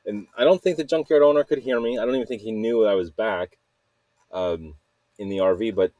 And 0.06 0.28
I 0.38 0.44
don't 0.44 0.62
think 0.62 0.78
the 0.78 0.84
junkyard 0.84 1.22
owner 1.22 1.44
could 1.44 1.60
hear 1.60 1.80
me. 1.80 1.98
I 1.98 2.06
don't 2.06 2.16
even 2.16 2.28
think 2.28 2.42
he 2.42 2.52
knew 2.52 2.86
I 2.86 2.96
was 2.96 3.12
back 3.12 3.58
um, 4.32 4.76
in 5.18 5.30
the 5.30 5.38
RV. 5.38 5.76
But 5.76 5.92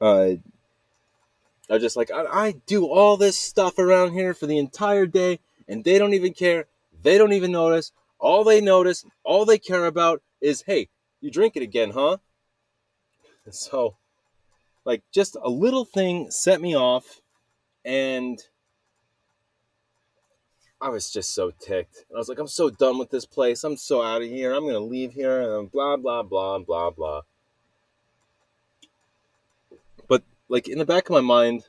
uh, 0.00 0.36
I 1.68 1.74
was 1.74 1.82
just 1.82 1.96
like, 1.96 2.10
I, 2.10 2.24
I 2.24 2.52
do 2.66 2.86
all 2.86 3.16
this 3.16 3.38
stuff 3.38 3.78
around 3.78 4.12
here 4.12 4.34
for 4.34 4.46
the 4.46 4.58
entire 4.58 5.06
day, 5.06 5.40
and 5.66 5.84
they 5.84 5.98
don't 5.98 6.14
even 6.14 6.32
care. 6.34 6.66
They 7.02 7.18
don't 7.18 7.32
even 7.32 7.52
notice. 7.52 7.92
All 8.18 8.44
they 8.44 8.60
notice, 8.60 9.04
all 9.22 9.44
they 9.44 9.58
care 9.58 9.86
about 9.86 10.22
is, 10.40 10.62
hey, 10.62 10.88
you 11.20 11.30
drink 11.30 11.56
it 11.56 11.62
again, 11.62 11.90
huh? 11.90 12.18
So, 13.50 13.96
like, 14.84 15.02
just 15.10 15.34
a 15.42 15.48
little 15.48 15.86
thing 15.86 16.30
set 16.30 16.60
me 16.60 16.76
off, 16.76 17.22
and 17.82 18.38
I 20.80 20.90
was 20.90 21.10
just 21.10 21.34
so 21.34 21.50
ticked. 21.50 22.04
I 22.14 22.18
was 22.18 22.28
like, 22.28 22.38
I'm 22.38 22.46
so 22.46 22.70
done 22.70 22.98
with 22.98 23.10
this 23.10 23.26
place. 23.26 23.64
I'm 23.64 23.76
so 23.76 24.02
out 24.02 24.22
of 24.22 24.28
here. 24.28 24.52
I'm 24.52 24.64
gonna 24.64 24.78
leave 24.78 25.12
here, 25.12 25.58
and 25.58 25.70
blah 25.70 25.96
blah 25.96 26.22
blah 26.22 26.58
blah 26.58 26.90
blah. 26.90 27.22
But 30.06 30.22
like 30.48 30.68
in 30.68 30.78
the 30.78 30.84
back 30.84 31.08
of 31.08 31.14
my 31.14 31.20
mind, 31.20 31.64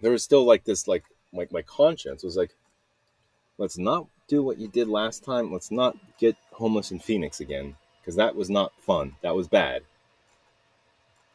there 0.00 0.12
was 0.12 0.24
still 0.24 0.44
like 0.44 0.64
this, 0.64 0.88
like 0.88 1.04
like 1.32 1.52
my 1.52 1.62
conscience 1.62 2.22
was 2.22 2.36
like, 2.36 2.54
let's 3.58 3.76
not 3.76 4.06
do 4.28 4.42
what 4.42 4.58
you 4.58 4.68
did 4.68 4.88
last 4.88 5.22
time. 5.22 5.52
Let's 5.52 5.70
not 5.70 5.96
get 6.18 6.36
homeless 6.52 6.90
in 6.90 7.00
Phoenix 7.00 7.40
again 7.40 7.76
because 8.00 8.16
that 8.16 8.34
was 8.34 8.48
not 8.48 8.72
fun. 8.80 9.16
That 9.22 9.34
was 9.34 9.48
bad. 9.48 9.82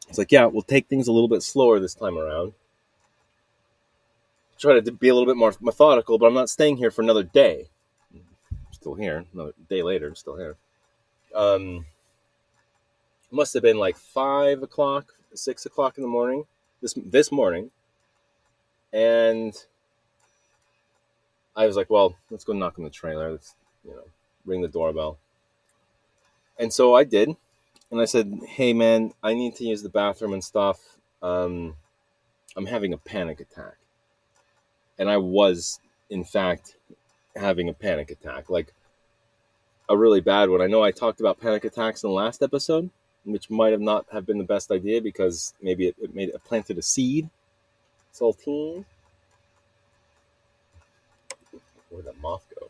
It's 0.08 0.18
like, 0.18 0.32
yeah, 0.32 0.46
we'll 0.46 0.62
take 0.62 0.88
things 0.88 1.06
a 1.06 1.12
little 1.12 1.28
bit 1.28 1.42
slower 1.44 1.78
this 1.78 1.94
time 1.94 2.18
around. 2.18 2.54
Try 4.60 4.78
to 4.78 4.92
be 4.92 5.08
a 5.08 5.14
little 5.14 5.26
bit 5.26 5.38
more 5.38 5.54
methodical, 5.60 6.18
but 6.18 6.26
I'm 6.26 6.34
not 6.34 6.50
staying 6.50 6.76
here 6.76 6.90
for 6.90 7.00
another 7.00 7.22
day. 7.22 7.68
still 8.72 8.94
here. 8.94 9.24
Another 9.32 9.54
day 9.70 9.82
later, 9.82 10.08
I'm 10.08 10.14
still 10.14 10.36
here. 10.36 10.56
Um, 11.34 11.86
must 13.30 13.54
have 13.54 13.62
been 13.62 13.78
like 13.78 13.96
five 13.96 14.62
o'clock, 14.62 15.14
six 15.34 15.64
o'clock 15.64 15.96
in 15.96 16.02
the 16.02 16.08
morning. 16.08 16.44
This 16.82 16.94
this 16.94 17.32
morning, 17.32 17.70
and 18.92 19.54
I 21.56 21.66
was 21.66 21.76
like, 21.76 21.88
well, 21.88 22.16
let's 22.30 22.44
go 22.44 22.52
knock 22.52 22.78
on 22.78 22.84
the 22.84 22.90
trailer. 22.90 23.32
Let's 23.32 23.54
you 23.84 23.92
know 23.92 24.04
ring 24.44 24.60
the 24.60 24.68
doorbell. 24.68 25.18
And 26.58 26.72
so 26.72 26.94
I 26.94 27.04
did, 27.04 27.34
and 27.90 28.00
I 28.00 28.04
said, 28.04 28.40
"Hey, 28.46 28.74
man, 28.74 29.14
I 29.22 29.32
need 29.32 29.56
to 29.56 29.64
use 29.64 29.82
the 29.82 29.88
bathroom 29.88 30.34
and 30.34 30.44
stuff. 30.44 30.98
Um, 31.22 31.76
I'm 32.56 32.66
having 32.66 32.92
a 32.92 32.98
panic 32.98 33.40
attack." 33.40 33.79
And 35.00 35.10
I 35.10 35.16
was, 35.16 35.80
in 36.10 36.22
fact, 36.22 36.76
having 37.34 37.68
a 37.68 37.72
panic 37.72 38.10
attack, 38.10 38.50
like 38.50 38.74
a 39.88 39.96
really 39.96 40.20
bad 40.20 40.50
one. 40.50 40.60
I 40.60 40.66
know 40.66 40.82
I 40.82 40.92
talked 40.92 41.20
about 41.20 41.40
panic 41.40 41.64
attacks 41.64 42.04
in 42.04 42.10
the 42.10 42.14
last 42.14 42.42
episode, 42.42 42.90
which 43.24 43.50
might 43.50 43.72
have 43.72 43.80
not 43.80 44.06
have 44.12 44.26
been 44.26 44.38
the 44.38 44.44
best 44.44 44.70
idea 44.70 45.00
because 45.00 45.54
maybe 45.60 45.88
it, 45.88 45.96
it 46.00 46.14
made 46.14 46.28
it 46.28 46.44
planted 46.44 46.78
a 46.78 46.82
seed. 46.82 47.28
Saltine. 48.12 48.84
Where'd 51.88 52.04
that 52.04 52.20
moth 52.20 52.44
go? 52.54 52.68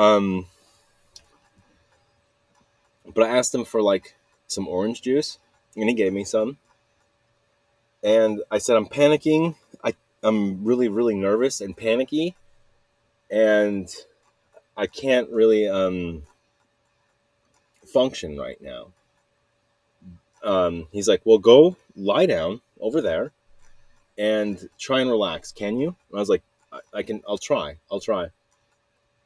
Um, 0.00 0.46
but 3.14 3.24
I 3.24 3.36
asked 3.36 3.54
him 3.54 3.64
for 3.64 3.82
like 3.82 4.16
some 4.46 4.66
orange 4.66 5.02
juice, 5.02 5.38
and 5.76 5.88
he 5.88 5.94
gave 5.94 6.12
me 6.14 6.24
some. 6.24 6.56
And 8.02 8.42
I 8.50 8.58
said, 8.58 8.76
I'm 8.76 8.86
panicking. 8.86 9.56
I, 9.82 9.94
I'm 10.22 10.64
really, 10.64 10.88
really 10.88 11.14
nervous 11.14 11.60
and 11.60 11.76
panicky. 11.76 12.34
And 13.30 13.88
I 14.76 14.86
can't 14.86 15.28
really 15.30 15.68
um, 15.68 16.22
function 17.86 18.38
right 18.38 18.60
now. 18.60 18.88
Um, 20.42 20.86
he's 20.92 21.08
like, 21.08 21.22
Well, 21.24 21.38
go 21.38 21.76
lie 21.96 22.26
down 22.26 22.60
over 22.80 23.00
there 23.00 23.32
and 24.16 24.68
try 24.78 25.00
and 25.00 25.10
relax. 25.10 25.52
Can 25.52 25.78
you? 25.78 25.88
And 25.88 26.16
I 26.16 26.20
was 26.20 26.28
like, 26.28 26.42
I, 26.72 26.80
I 26.94 27.02
can, 27.02 27.22
I'll 27.28 27.38
try. 27.38 27.76
I'll 27.90 28.00
try. 28.00 28.28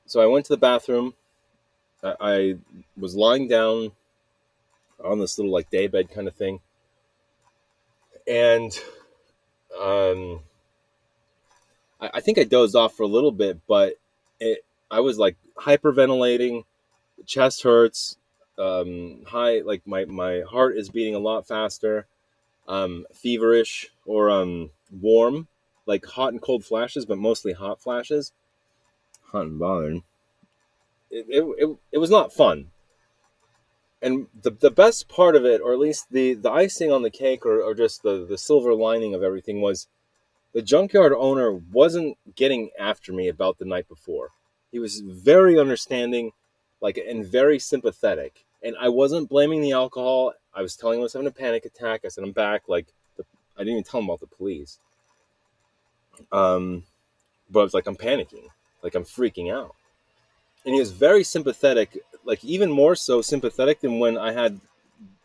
So 0.07 0.21
I 0.21 0.27
went 0.27 0.47
to 0.47 0.53
the 0.55 0.59
bathroom 0.59 1.15
I, 2.03 2.57
was 2.97 3.15
lying 3.15 3.49
down 3.49 3.93
on 5.05 5.19
this 5.19 5.39
little 5.39 5.53
like 5.53 5.71
day 5.71 5.87
bed 5.87 6.11
kind 6.11 6.29
of 6.29 6.35
thing, 6.35 6.61
and 8.27 8.73
um, 9.81 10.41
I, 12.01 12.11
I 12.15 12.21
think 12.21 12.39
I 12.39 12.45
dozed 12.45 12.77
off 12.77 12.95
for 12.97 13.03
a 13.03 13.09
little 13.09 13.33
bit, 13.33 13.61
but 13.67 13.95
it, 14.41 14.65
I 14.91 15.01
was 15.01 15.19
like 15.19 15.37
hyperventilating, 15.57 16.65
chest 17.27 17.63
hurts, 17.63 18.17
um, 18.59 19.25
high 19.27 19.61
like 19.61 19.87
my 19.87 20.05
my 20.05 20.43
heart 20.49 20.77
is 20.77 20.91
beating 20.91 21.15
a 21.15 21.19
lot 21.21 21.47
faster, 21.47 22.07
um, 22.69 23.07
feverish 23.13 23.91
or 24.05 24.31
um, 24.31 24.71
warm, 24.91 25.49
like 25.87 26.05
hot 26.05 26.33
and 26.33 26.43
cold 26.43 26.65
flashes, 26.65 27.07
but 27.07 27.19
mostly 27.19 27.53
hot 27.53 27.81
flashes. 27.81 28.33
Hot 29.31 29.47
and 29.47 29.59
bothered 29.59 30.03
it, 31.13 31.27
it, 31.29 31.77
it, 31.93 31.99
was 31.99 32.11
not 32.11 32.33
fun. 32.33 32.71
And 34.03 34.27
the, 34.43 34.51
the 34.51 34.71
best 34.71 35.09
part 35.09 35.37
of 35.37 35.45
it, 35.45 35.61
or 35.61 35.73
at 35.73 35.79
least 35.79 36.11
the, 36.11 36.35
the 36.35 36.51
icing 36.51 36.91
on 36.91 37.03
the 37.03 37.11
cake, 37.11 37.47
or, 37.47 37.62
or 37.62 37.73
just 37.73 38.03
the, 38.03 38.27
the 38.29 38.37
silver 38.37 38.75
lining 38.75 39.15
of 39.15 39.23
everything, 39.23 39.61
was 39.61 39.87
the 40.53 40.61
junkyard 40.61 41.12
owner 41.17 41.53
wasn't 41.53 42.19
getting 42.35 42.71
after 42.79 43.12
me 43.12 43.29
about 43.29 43.59
the 43.59 43.65
night 43.65 43.88
before. 43.88 44.31
He 44.73 44.81
was 44.81 45.01
very 45.01 45.59
understanding, 45.59 46.33
like, 46.81 46.99
and 46.99 47.25
very 47.25 47.61
sympathetic. 47.61 48.45
And 48.61 48.75
I 48.81 48.88
wasn't 48.88 49.29
blaming 49.29 49.61
the 49.61 49.73
alcohol. 49.73 50.33
I 50.53 50.62
was 50.62 50.77
telling 50.77 50.99
him 50.99 51.03
I 51.03 51.05
was 51.05 51.12
having 51.12 51.29
a 51.29 51.33
panic 51.33 51.65
attack. 51.65 52.01
I 52.05 52.09
said 52.09 52.25
I'm 52.25 52.33
back. 52.33 52.65
Like, 52.67 52.87
the, 53.17 53.25
I 53.57 53.61
didn't 53.61 53.75
even 53.75 53.85
tell 53.85 54.01
him 54.01 54.07
about 54.07 54.21
the 54.21 54.27
police. 54.27 54.79
Um, 56.33 56.83
but 57.49 57.61
I 57.61 57.62
was 57.62 57.75
like, 57.75 57.87
I'm 57.87 57.97
panicking. 57.97 58.49
Like, 58.83 58.97
I'm 58.97 59.05
freaking 59.05 59.53
out 59.53 59.77
and 60.65 60.75
he 60.75 60.81
was 60.81 60.93
very 60.93 61.25
sympathetic, 61.25 61.99
like 62.25 62.45
even 62.45 62.71
more 62.71 62.95
so 62.95 63.21
sympathetic 63.23 63.81
than 63.81 63.99
when 63.99 64.17
I 64.17 64.33
had 64.33 64.61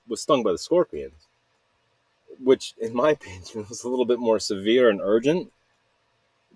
was 0.08 0.22
stung 0.22 0.44
by 0.44 0.52
the 0.52 0.58
scorpions, 0.58 1.28
which 2.42 2.74
in 2.80 2.94
my 2.94 3.12
opinion 3.18 3.66
was 3.70 3.84
a 3.84 3.90
little 3.90 4.06
bit 4.06 4.20
more 4.20 4.40
severe 4.40 4.90
and 4.90 5.02
urgent. 5.02 5.52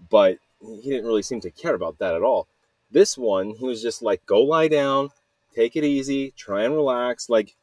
But 0.10 0.40
he 0.62 0.90
didn't 0.90 1.06
really 1.06 1.22
seem 1.22 1.42
to 1.42 1.52
care 1.52 1.76
about 1.76 2.00
that 2.00 2.16
at 2.16 2.24
all. 2.24 2.48
This 2.92 3.18
one, 3.18 3.52
he 3.52 3.66
was 3.66 3.82
just 3.82 4.02
like, 4.02 4.26
"Go 4.26 4.42
lie 4.42 4.68
down, 4.68 5.10
take 5.56 5.76
it 5.76 5.84
easy, 5.84 6.32
try 6.32 6.64
and 6.64 6.74
relax." 6.74 7.30
Like 7.30 7.56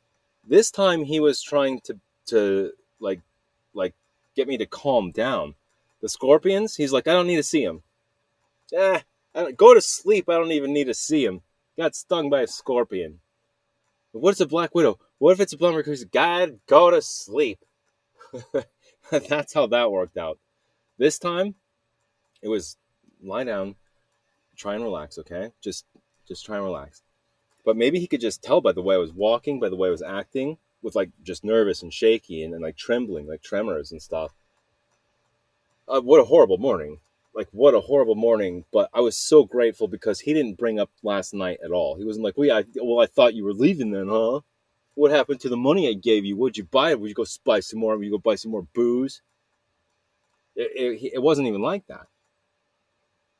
this 0.47 0.71
time, 0.71 1.05
he 1.05 1.21
was 1.21 1.43
trying 1.43 1.81
to 1.83 1.99
to 2.27 2.73
like 3.01 3.21
like 3.75 3.95
get 4.37 4.49
me 4.49 4.57
to 4.59 4.67
calm 4.67 5.11
down. 5.11 5.55
The 6.01 6.09
scorpions, 6.09 6.77
he's 6.77 6.93
like, 6.93 7.09
"I 7.09 7.13
don't 7.13 7.27
need 7.27 7.37
to 7.37 7.43
see 7.43 7.65
him." 7.65 7.83
Eh, 8.73 9.01
go 9.57 9.75
to 9.75 9.81
sleep. 9.81 10.29
I 10.29 10.35
don't 10.35 10.53
even 10.53 10.73
need 10.73 10.87
to 10.87 10.95
see 10.95 11.25
him. 11.25 11.43
Got 11.79 11.95
stung 11.95 12.29
by 12.29 12.41
a 12.41 12.47
scorpion. 12.49 13.21
What 14.11 14.33
is 14.33 14.41
a 14.41 14.47
black 14.47 14.75
widow? 14.75 14.99
What 15.19 15.31
if 15.31 15.41
it's 15.41 15.53
a 15.53 15.57
blood 15.57 15.77
recluse? 15.77 16.05
God, 16.05 16.59
go 16.67 16.91
to 16.91 17.01
sleep. 17.01 17.61
That's 19.13 19.55
how 19.55 19.69
that 19.69 19.93
worked 19.93 20.17
out. 20.17 20.41
This 20.99 21.21
time, 21.21 21.55
it 22.43 22.49
was 22.49 22.77
lie 23.23 23.45
down, 23.45 23.77
try 24.57 24.75
and 24.75 24.83
relax. 24.83 25.19
Okay, 25.19 25.53
just 25.63 25.87
just 26.27 26.45
try 26.45 26.57
and 26.57 26.65
relax. 26.65 27.03
But 27.65 27.77
maybe 27.77 28.01
he 28.01 28.09
could 28.09 28.21
just 28.21 28.43
tell 28.43 28.61
by 28.61 28.73
the 28.73 28.83
way 28.83 28.97
I 28.97 28.99
was 28.99 29.13
walking, 29.13 29.61
by 29.61 29.69
the 29.69 29.77
way 29.77 29.87
I 29.87 29.93
was 29.93 30.03
acting, 30.03 30.59
with 30.83 30.97
like 30.97 31.11
just 31.23 31.45
nervous 31.45 31.83
and 31.83 31.95
shaky 31.95 32.43
and, 32.43 32.55
and 32.55 32.63
like 32.63 32.77
trembling, 32.77 33.29
like 33.29 33.43
tremors 33.43 33.93
and 33.93 34.03
stuff. 34.03 34.33
Uh, 35.87 36.01
what 36.01 36.21
a 36.21 36.25
horrible 36.25 36.59
morning 36.59 36.99
like 37.39 37.49
what 37.53 37.73
a 37.73 37.81
horrible 37.81 38.17
morning 38.17 38.65
but 38.73 38.91
i 38.93 39.01
was 39.01 39.17
so 39.17 39.45
grateful 39.45 39.87
because 39.87 40.19
he 40.19 40.35
didn't 40.35 40.59
bring 40.59 40.81
up 40.81 40.91
last 41.05 41.33
night 41.33 41.61
at 41.65 41.71
all. 41.71 41.95
He 41.95 42.05
wasn't 42.05 42.25
like 42.25 42.37
well, 42.37 42.49
yeah, 42.49 42.57
I, 42.59 42.65
well 42.83 43.01
i 43.01 43.07
thought 43.07 43.35
you 43.35 43.45
were 43.45 43.55
leaving 43.55 43.93
then 43.93 44.09
huh? 44.09 44.41
What 44.95 45.13
happened 45.13 45.41
to 45.43 45.49
the 45.49 45.57
money 45.57 45.89
i 45.89 45.93
gave 45.93 46.25
you? 46.25 46.37
Would 46.37 46.59
you 46.59 46.65
buy? 46.65 46.91
It 46.91 47.01
would 47.01 47.09
you 47.09 47.15
go 47.15 47.25
buy 47.45 47.61
some 47.61 47.79
more? 47.79 47.97
Would 47.97 48.05
you 48.05 48.11
go 48.11 48.19
buy 48.19 48.35
some 48.35 48.51
more 48.51 48.67
booze? 48.75 49.23
It, 50.57 50.73
it, 50.75 51.13
it 51.15 51.23
wasn't 51.23 51.47
even 51.47 51.63
like 51.63 51.87
that. 51.87 52.09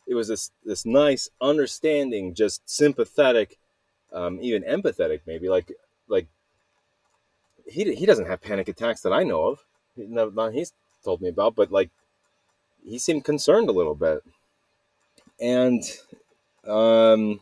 It 0.07 0.15
was 0.15 0.29
this 0.29 0.53
this 0.65 0.87
nice 0.87 1.29
understanding 1.41 2.35
just 2.35 2.63
sympathetic 2.71 3.59
um, 4.13 4.39
even 4.41 4.63
empathetic 4.63 5.23
maybe 5.27 5.49
like 5.49 5.73
like 6.07 6.29
he, 7.67 7.93
he 7.97 8.07
doesn't 8.07 8.29
have 8.29 8.41
panic 8.41 8.69
attacks 8.69 9.01
that 9.01 9.13
i 9.13 9.25
know 9.25 9.49
of. 9.49 9.65
Not 9.97 10.53
he's 10.53 10.73
told 11.03 11.21
me 11.21 11.29
about 11.29 11.57
but 11.57 11.73
like 11.73 11.91
he 12.85 12.99
seemed 12.99 13.25
concerned 13.25 13.69
a 13.69 13.73
little 13.73 13.95
bit. 13.95 14.23
And 15.41 15.83
um, 16.67 17.41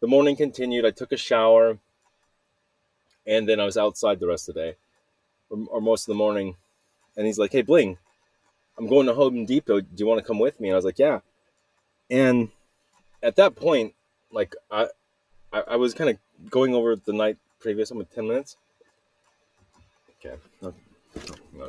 the 0.00 0.06
morning 0.06 0.36
continued. 0.36 0.86
I 0.86 0.90
took 0.90 1.12
a 1.12 1.16
shower, 1.16 1.78
and 3.26 3.48
then 3.48 3.60
I 3.60 3.64
was 3.64 3.76
outside 3.76 4.20
the 4.20 4.26
rest 4.26 4.48
of 4.48 4.54
the 4.54 4.60
day, 4.60 4.76
or, 5.50 5.58
or 5.70 5.80
most 5.80 6.02
of 6.02 6.06
the 6.06 6.14
morning. 6.14 6.56
And 7.16 7.26
he's 7.26 7.38
like, 7.38 7.52
"Hey, 7.52 7.62
Bling, 7.62 7.98
I'm 8.78 8.88
going 8.88 9.06
to 9.06 9.14
Home 9.14 9.46
Depot. 9.46 9.80
Do 9.80 9.88
you 9.96 10.06
want 10.06 10.20
to 10.20 10.26
come 10.26 10.38
with 10.38 10.60
me? 10.60 10.68
And 10.68 10.74
I 10.74 10.76
was 10.76 10.84
like, 10.84 10.98
yeah. 10.98 11.20
And 12.10 12.50
at 13.22 13.36
that 13.36 13.56
point, 13.56 13.94
like 14.30 14.54
I, 14.70 14.88
I, 15.52 15.62
I 15.68 15.76
was 15.76 15.94
kind 15.94 16.10
of 16.10 16.50
going 16.50 16.74
over 16.74 16.96
the 16.96 17.12
night 17.12 17.38
previous. 17.58 17.90
I'm 17.90 17.98
with 17.98 18.14
ten 18.14 18.28
minutes. 18.28 18.56
Okay. 20.18 20.36
No, 20.60 20.74
no, 21.54 21.68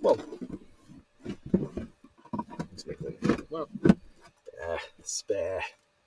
Well, 0.00 0.18
let's 2.76 2.86
make 2.86 3.20
that. 3.22 3.50
Well, 3.50 3.68
ah, 4.62 4.78
spare, 5.02 5.62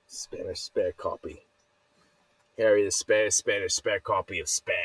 Spanish 0.06 0.60
spare 0.60 0.92
copy. 0.92 1.42
Harry 2.56 2.84
the 2.84 2.90
spare 2.90 3.30
Spanish 3.30 3.74
spare 3.74 4.00
copy 4.00 4.38
of 4.38 4.48
spare. 4.48 4.76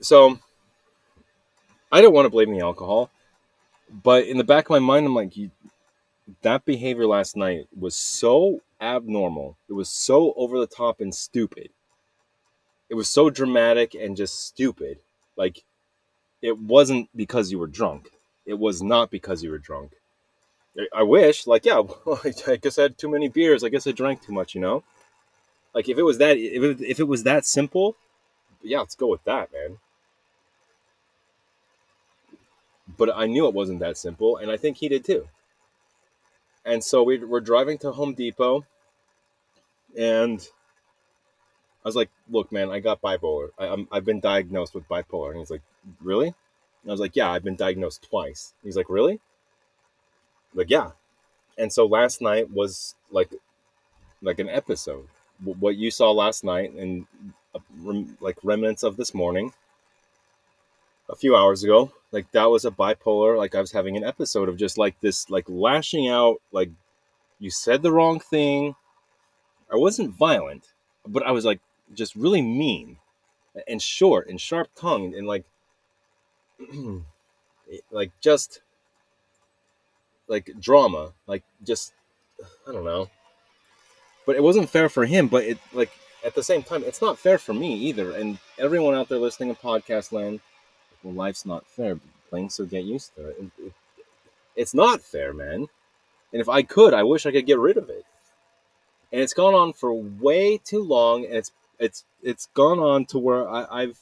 So 0.00 0.38
I 1.90 2.00
don't 2.02 2.12
want 2.12 2.26
to 2.26 2.30
blame 2.30 2.52
the 2.52 2.60
alcohol, 2.60 3.10
but 3.90 4.26
in 4.26 4.36
the 4.36 4.44
back 4.44 4.66
of 4.66 4.70
my 4.70 4.78
mind, 4.78 5.06
I'm 5.06 5.14
like, 5.14 5.36
you, 5.36 5.50
that 6.42 6.64
behavior 6.64 7.06
last 7.06 7.36
night 7.36 7.66
was 7.76 7.94
so 7.94 8.60
abnormal. 8.80 9.56
It 9.68 9.72
was 9.72 9.88
so 9.88 10.34
over 10.36 10.58
the 10.58 10.66
top 10.66 11.00
and 11.00 11.14
stupid. 11.14 11.70
It 12.88 12.94
was 12.94 13.08
so 13.08 13.30
dramatic 13.30 13.94
and 13.94 14.16
just 14.16 14.46
stupid. 14.46 14.98
Like, 15.34 15.64
it 16.42 16.58
wasn't 16.58 17.08
because 17.16 17.50
you 17.50 17.58
were 17.58 17.66
drunk. 17.66 18.10
It 18.46 18.58
was 18.58 18.82
not 18.82 19.10
because 19.10 19.42
you 19.42 19.50
were 19.50 19.58
drunk. 19.58 19.92
I 20.94 21.02
wish, 21.02 21.46
like, 21.46 21.64
yeah, 21.64 21.80
well, 22.06 22.20
I 22.46 22.56
guess 22.56 22.78
I 22.78 22.82
had 22.82 22.98
too 22.98 23.10
many 23.10 23.28
beers. 23.28 23.64
I 23.64 23.68
guess 23.68 23.86
I 23.86 23.92
drank 23.92 24.22
too 24.22 24.32
much, 24.32 24.54
you 24.54 24.60
know? 24.60 24.84
Like, 25.74 25.88
if 25.88 25.98
it 25.98 26.02
was 26.02 26.18
that, 26.18 26.36
if 26.38 26.62
it, 26.62 26.80
if 26.80 27.00
it 27.00 27.08
was 27.08 27.24
that 27.24 27.44
simple, 27.44 27.96
yeah, 28.62 28.78
let's 28.78 28.94
go 28.94 29.08
with 29.08 29.24
that, 29.24 29.52
man 29.52 29.78
but 32.96 33.10
I 33.14 33.26
knew 33.26 33.46
it 33.46 33.54
wasn't 33.54 33.80
that 33.80 33.96
simple, 33.96 34.36
and 34.36 34.50
I 34.50 34.56
think 34.56 34.76
he 34.76 34.88
did 34.88 35.04
too. 35.04 35.28
And 36.64 36.82
so 36.82 37.02
we, 37.02 37.18
we're 37.18 37.40
driving 37.40 37.78
to 37.78 37.92
Home 37.92 38.14
Depot, 38.14 38.64
and 39.98 40.40
I 41.84 41.88
was 41.88 41.96
like, 41.96 42.10
"Look, 42.28 42.50
man, 42.52 42.70
I 42.70 42.80
got 42.80 43.00
bipolar. 43.00 43.50
I, 43.58 43.66
am 43.66 43.88
I've 43.90 44.04
been 44.04 44.20
diagnosed 44.20 44.74
with 44.74 44.88
bipolar." 44.88 45.30
And 45.30 45.38
he's 45.38 45.50
like, 45.50 45.62
"Really?" 46.00 46.34
And 46.86 46.92
I 46.92 46.94
was 46.94 47.00
like, 47.00 47.16
"Yeah, 47.16 47.32
I've 47.32 47.42
been 47.42 47.56
diagnosed 47.56 48.06
twice." 48.08 48.54
He's 48.62 48.76
like, 48.76 48.88
"Really?" 48.88 49.18
like, 50.54 50.70
yeah. 50.70 50.92
And 51.58 51.72
so 51.72 51.84
last 51.84 52.22
night 52.22 52.50
was 52.50 52.94
like, 53.10 53.28
like 54.22 54.38
an 54.38 54.48
episode. 54.48 55.08
What 55.42 55.76
you 55.76 55.90
saw 55.90 56.12
last 56.12 56.44
night, 56.44 56.72
and 56.72 57.06
uh, 57.54 57.58
like 58.20 58.38
remnants 58.42 58.84
of 58.84 58.96
this 58.96 59.12
morning 59.12 59.52
a 61.08 61.16
few 61.16 61.36
hours 61.36 61.62
ago 61.62 61.92
like 62.12 62.30
that 62.32 62.50
was 62.50 62.64
a 62.64 62.70
bipolar 62.70 63.36
like 63.36 63.54
i 63.54 63.60
was 63.60 63.72
having 63.72 63.96
an 63.96 64.04
episode 64.04 64.48
of 64.48 64.56
just 64.56 64.76
like 64.76 64.98
this 65.00 65.30
like 65.30 65.44
lashing 65.48 66.08
out 66.08 66.36
like 66.52 66.70
you 67.38 67.50
said 67.50 67.82
the 67.82 67.92
wrong 67.92 68.18
thing 68.18 68.74
i 69.72 69.76
wasn't 69.76 70.10
violent 70.10 70.72
but 71.06 71.24
i 71.24 71.30
was 71.30 71.44
like 71.44 71.60
just 71.94 72.16
really 72.16 72.42
mean 72.42 72.96
and 73.68 73.80
short 73.80 74.28
and 74.28 74.40
sharp 74.40 74.68
tongued 74.74 75.14
and 75.14 75.26
like 75.26 75.44
like 77.90 78.12
just 78.20 78.60
like 80.28 80.50
drama 80.60 81.12
like 81.26 81.42
just 81.64 81.92
i 82.68 82.72
don't 82.72 82.84
know 82.84 83.08
but 84.24 84.36
it 84.36 84.42
wasn't 84.42 84.68
fair 84.68 84.88
for 84.88 85.04
him 85.04 85.28
but 85.28 85.44
it 85.44 85.58
like 85.72 85.90
at 86.24 86.34
the 86.34 86.42
same 86.42 86.62
time 86.62 86.82
it's 86.84 87.02
not 87.02 87.18
fair 87.18 87.38
for 87.38 87.54
me 87.54 87.74
either 87.74 88.12
and 88.12 88.38
everyone 88.58 88.94
out 88.94 89.08
there 89.08 89.18
listening 89.18 89.50
in 89.50 89.56
podcast 89.56 90.12
land 90.12 90.40
well, 91.06 91.14
life's 91.14 91.46
not 91.46 91.66
fair. 91.68 92.00
Playing 92.30 92.50
so 92.50 92.64
get 92.64 92.84
used 92.84 93.14
to 93.14 93.28
it. 93.28 93.50
it. 93.58 93.72
It's 94.56 94.74
not 94.74 95.00
fair, 95.00 95.32
man. 95.32 95.68
And 96.32 96.40
if 96.40 96.48
I 96.48 96.62
could, 96.62 96.92
I 96.92 97.04
wish 97.04 97.26
I 97.26 97.30
could 97.30 97.46
get 97.46 97.60
rid 97.60 97.76
of 97.76 97.88
it. 97.88 98.04
And 99.12 99.20
it's 99.20 99.32
gone 99.34 99.54
on 99.54 99.72
for 99.72 99.94
way 99.94 100.58
too 100.58 100.82
long, 100.82 101.24
and 101.24 101.34
it's 101.34 101.52
it's 101.78 102.04
it's 102.22 102.46
gone 102.54 102.80
on 102.80 103.04
to 103.06 103.18
where 103.18 103.48
I, 103.48 103.82
I've 103.82 103.98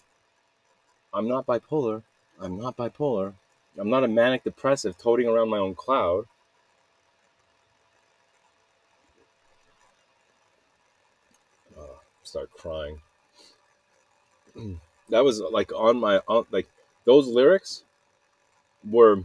I'm 1.13 1.29
not 1.29 1.47
bipolar. 1.47 2.03
I'm 2.41 2.59
not 2.59 2.77
bipolar. 2.77 3.35
I'm 3.79 3.91
not 3.91 4.05
a 4.05 4.09
manic 4.09 4.45
depressive 4.45 4.97
toting 4.99 5.29
around 5.29 5.49
my 5.51 5.59
own 5.59 5.75
cloud. 5.75 6.27
Oh, 11.79 11.99
start 12.23 12.51
crying. 12.53 13.01
that 15.09 15.25
was 15.25 15.41
uh, 15.41 15.51
like 15.51 15.73
on 15.73 15.99
my 15.99 16.21
on, 16.29 16.47
like 16.51 16.69
those 17.05 17.27
lyrics 17.27 17.83
were 18.89 19.25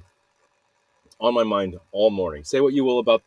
on 1.20 1.34
my 1.34 1.44
mind 1.44 1.80
all 1.92 2.10
morning. 2.10 2.44
Say 2.44 2.62
what 2.62 2.74
you 2.74 2.84
will 2.84 3.00
about 3.00 3.24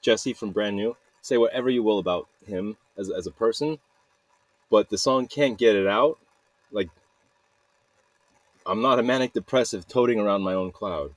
Jesse 0.00 0.32
from 0.32 0.50
Brand 0.50 0.76
New. 0.76 0.96
Say 1.20 1.38
whatever 1.38 1.70
you 1.70 1.82
will 1.82 1.98
about 1.98 2.28
him 2.46 2.76
as, 2.96 3.10
as 3.10 3.26
a 3.26 3.30
person. 3.30 3.78
But 4.70 4.90
the 4.90 4.98
song 4.98 5.26
can't 5.28 5.58
get 5.58 5.76
it 5.76 5.86
out. 5.86 6.18
Like, 6.72 6.88
I'm 8.66 8.82
not 8.82 8.98
a 8.98 9.02
manic 9.02 9.32
depressive 9.32 9.88
toting 9.88 10.20
around 10.20 10.42
my 10.42 10.54
own 10.54 10.72
cloud. 10.72 11.12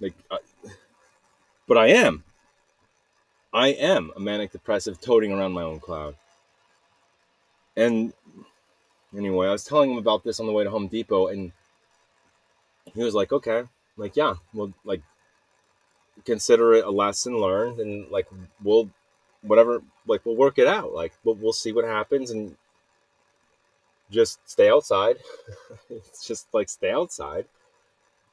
Like, 0.00 0.14
I, 0.30 0.38
but 1.66 1.78
I 1.78 1.88
am. 1.88 2.24
I 3.52 3.68
am 3.68 4.10
a 4.16 4.20
manic 4.20 4.52
depressive 4.52 5.00
toting 5.00 5.32
around 5.32 5.52
my 5.52 5.62
own 5.62 5.80
cloud. 5.80 6.16
And 7.76 8.12
anyway, 9.16 9.48
I 9.48 9.52
was 9.52 9.64
telling 9.64 9.92
him 9.92 9.98
about 9.98 10.24
this 10.24 10.40
on 10.40 10.46
the 10.46 10.52
way 10.52 10.64
to 10.64 10.70
Home 10.70 10.88
Depot, 10.88 11.28
and 11.28 11.52
he 12.94 13.02
was 13.02 13.14
like, 13.14 13.32
"Okay, 13.32 13.64
like 13.96 14.16
yeah, 14.16 14.34
well, 14.52 14.72
like 14.84 15.02
consider 16.24 16.74
it 16.74 16.84
a 16.84 16.90
lesson 16.90 17.38
learned, 17.38 17.80
and 17.80 18.10
like 18.10 18.26
we'll 18.62 18.90
whatever, 19.42 19.82
like 20.06 20.24
we'll 20.24 20.36
work 20.36 20.58
it 20.58 20.66
out. 20.66 20.92
Like 20.92 21.12
we'll 21.24 21.36
we'll 21.36 21.52
see 21.52 21.72
what 21.72 21.84
happens, 21.84 22.30
and 22.30 22.56
just 24.10 24.38
stay 24.48 24.70
outside. 24.70 25.16
it's 25.90 26.26
just 26.26 26.46
like 26.52 26.68
stay 26.68 26.90
outside. 26.90 27.46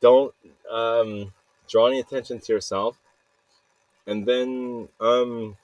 Don't 0.01 0.33
um, 0.69 1.33
draw 1.69 1.87
any 1.87 1.99
attention 1.99 2.39
to 2.39 2.53
yourself, 2.53 2.97
and 4.07 4.25
then 4.25 4.89
um, 4.99 5.57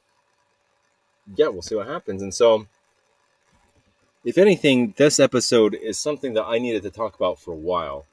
yeah, 1.35 1.47
we'll 1.47 1.61
see 1.61 1.75
what 1.75 1.87
happens. 1.87 2.21
And 2.21 2.33
so." 2.33 2.67
if 4.27 4.37
anything, 4.37 4.93
this 4.97 5.21
episode 5.21 5.73
is 5.73 5.97
something 5.97 6.33
that 6.33 6.43
I 6.43 6.59
needed 6.59 6.83
to 6.83 6.91
talk 6.91 7.15
about 7.15 7.39
for 7.39 7.53
a 7.53 7.55
while 7.55 8.05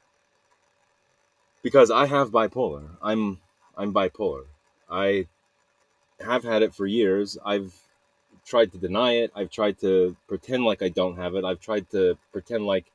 because 1.60 1.90
I 1.90 2.06
have 2.06 2.30
bipolar. 2.30 2.90
I'm 3.02 3.40
I'm 3.76 3.92
bipolar. 3.92 4.44
I 4.88 5.26
have 6.20 6.44
had 6.44 6.62
it 6.62 6.72
for 6.72 6.86
years. 6.86 7.36
I've 7.44 7.74
tried 8.44 8.72
to 8.72 8.78
deny 8.78 9.12
it. 9.12 9.32
I've 9.34 9.50
tried 9.50 9.78
to 9.80 10.16
pretend 10.28 10.64
like 10.64 10.82
I 10.82 10.88
don't 10.88 11.16
have 11.16 11.34
it. 11.34 11.44
I've 11.44 11.60
tried 11.60 11.90
to 11.90 12.16
pretend 12.32 12.66
like 12.66 12.86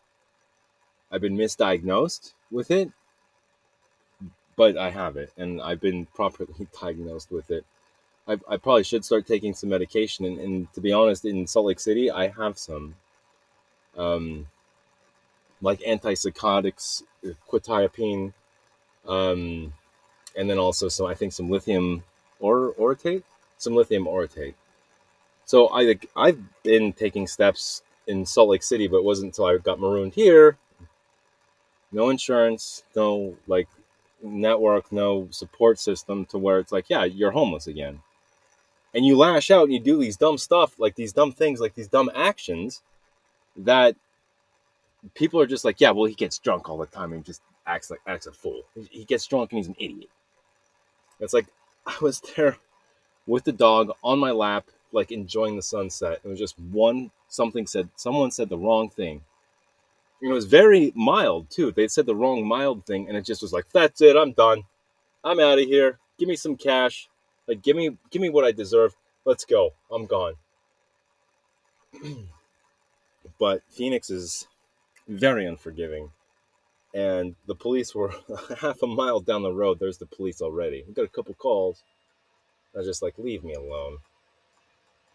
I've 1.11 1.21
been 1.21 1.37
misdiagnosed 1.37 2.33
with 2.51 2.71
it, 2.71 2.91
but 4.55 4.77
I 4.77 4.89
have 4.91 5.17
it, 5.17 5.31
and 5.37 5.61
I've 5.61 5.81
been 5.81 6.05
properly 6.07 6.67
diagnosed 6.81 7.31
with 7.31 7.49
it. 7.51 7.65
I, 8.27 8.33
I 8.47 8.57
probably 8.57 8.83
should 8.83 9.03
start 9.03 9.25
taking 9.25 9.53
some 9.53 9.69
medication, 9.69 10.25
and, 10.25 10.39
and 10.39 10.73
to 10.73 10.81
be 10.81 10.91
honest, 10.91 11.25
in 11.25 11.47
Salt 11.47 11.65
Lake 11.65 11.79
City, 11.79 12.11
I 12.11 12.27
have 12.27 12.59
some 12.59 12.95
um, 13.97 14.47
like 15.61 15.79
antipsychotics, 15.81 17.03
quetiapine, 17.49 18.33
um, 19.07 19.73
and 20.37 20.49
then 20.49 20.59
also 20.59 20.89
some 20.89 21.07
I 21.07 21.15
think 21.15 21.33
some 21.33 21.49
lithium 21.49 22.03
or 22.39 22.73
orotate, 22.73 23.23
some 23.57 23.73
lithium 23.73 24.05
orotate. 24.05 24.53
So 25.49 25.65
I 25.69 25.81
like 25.81 26.07
I've 26.15 26.39
been 26.61 26.93
taking 26.93 27.25
steps 27.25 27.81
in 28.05 28.23
Salt 28.23 28.49
Lake 28.49 28.61
City, 28.61 28.87
but 28.87 28.97
it 28.97 29.03
wasn't 29.03 29.29
until 29.29 29.45
I 29.45 29.57
got 29.57 29.79
marooned 29.79 30.13
here. 30.13 30.59
No 31.91 32.11
insurance, 32.11 32.83
no 32.95 33.35
like 33.47 33.67
network, 34.21 34.91
no 34.91 35.27
support 35.31 35.79
system 35.79 36.25
to 36.25 36.37
where 36.37 36.59
it's 36.59 36.71
like, 36.71 36.85
yeah, 36.87 37.03
you're 37.03 37.31
homeless 37.31 37.65
again. 37.65 38.01
And 38.93 39.07
you 39.07 39.17
lash 39.17 39.49
out 39.49 39.63
and 39.63 39.73
you 39.73 39.79
do 39.79 39.97
these 39.97 40.17
dumb 40.17 40.37
stuff, 40.37 40.79
like 40.79 40.93
these 40.93 41.13
dumb 41.13 41.31
things, 41.31 41.59
like 41.59 41.73
these 41.73 41.87
dumb 41.87 42.11
actions 42.13 42.83
that 43.57 43.95
people 45.15 45.41
are 45.41 45.47
just 45.47 45.65
like, 45.65 45.81
yeah, 45.81 45.89
well, 45.89 46.05
he 46.05 46.13
gets 46.13 46.37
drunk 46.37 46.69
all 46.69 46.77
the 46.77 46.85
time 46.85 47.11
and 47.11 47.25
just 47.25 47.41
acts 47.65 47.89
like 47.89 48.01
acts 48.05 48.27
a 48.27 48.31
fool. 48.31 48.65
He 48.91 49.03
gets 49.03 49.25
drunk 49.25 49.51
and 49.51 49.57
he's 49.57 49.67
an 49.67 49.77
idiot. 49.79 50.11
It's 51.19 51.33
like 51.33 51.47
I 51.87 51.95
was 52.01 52.21
there 52.35 52.57
with 53.25 53.45
the 53.45 53.51
dog 53.51 53.93
on 54.03 54.19
my 54.19 54.29
lap, 54.29 54.67
like 54.93 55.11
enjoying 55.11 55.55
the 55.55 55.61
sunset. 55.63 56.21
It 56.23 56.27
was 56.27 56.39
just 56.39 56.59
one 56.59 57.11
something 57.29 57.67
said 57.67 57.89
someone 57.95 58.31
said 58.31 58.49
the 58.49 58.57
wrong 58.57 58.89
thing. 58.89 59.23
And 60.21 60.31
it 60.31 60.33
was 60.35 60.45
very 60.45 60.93
mild 60.95 61.49
too. 61.51 61.71
They 61.71 61.87
said 61.89 62.05
the 62.07 62.15
wrong 62.15 62.47
mild 62.47 62.85
thing, 62.85 63.07
and 63.07 63.17
it 63.17 63.25
just 63.25 63.41
was 63.41 63.53
like, 63.53 63.69
that's 63.73 64.01
it, 64.01 64.17
I'm 64.17 64.33
done. 64.33 64.63
I'm 65.23 65.39
out 65.39 65.59
of 65.59 65.65
here. 65.65 65.99
Give 66.19 66.29
me 66.29 66.35
some 66.37 66.57
cash. 66.57 67.09
Like 67.47 67.61
give 67.63 67.77
me 67.77 67.97
give 68.11 68.21
me 68.21 68.29
what 68.29 68.45
I 68.45 68.51
deserve. 68.53 68.95
Let's 69.25 69.45
go. 69.45 69.71
I'm 69.91 70.05
gone. 70.07 70.35
But 73.39 73.61
Phoenix 73.69 74.09
is 74.09 74.47
very 75.07 75.45
unforgiving. 75.45 76.09
and 76.95 77.35
the 77.47 77.55
police 77.55 77.95
were 77.95 78.13
half 78.61 78.83
a 78.83 78.87
mile 78.87 79.21
down 79.21 79.43
the 79.43 79.53
road. 79.53 79.79
There's 79.79 79.99
the 79.99 80.07
police 80.07 80.41
already. 80.41 80.83
We 80.87 80.95
got 80.95 81.05
a 81.05 81.09
couple 81.09 81.35
calls. 81.35 81.83
I 82.75 82.79
was 82.79 82.87
just 82.87 83.03
like, 83.03 83.15
leave 83.17 83.43
me 83.43 83.53
alone. 83.55 83.99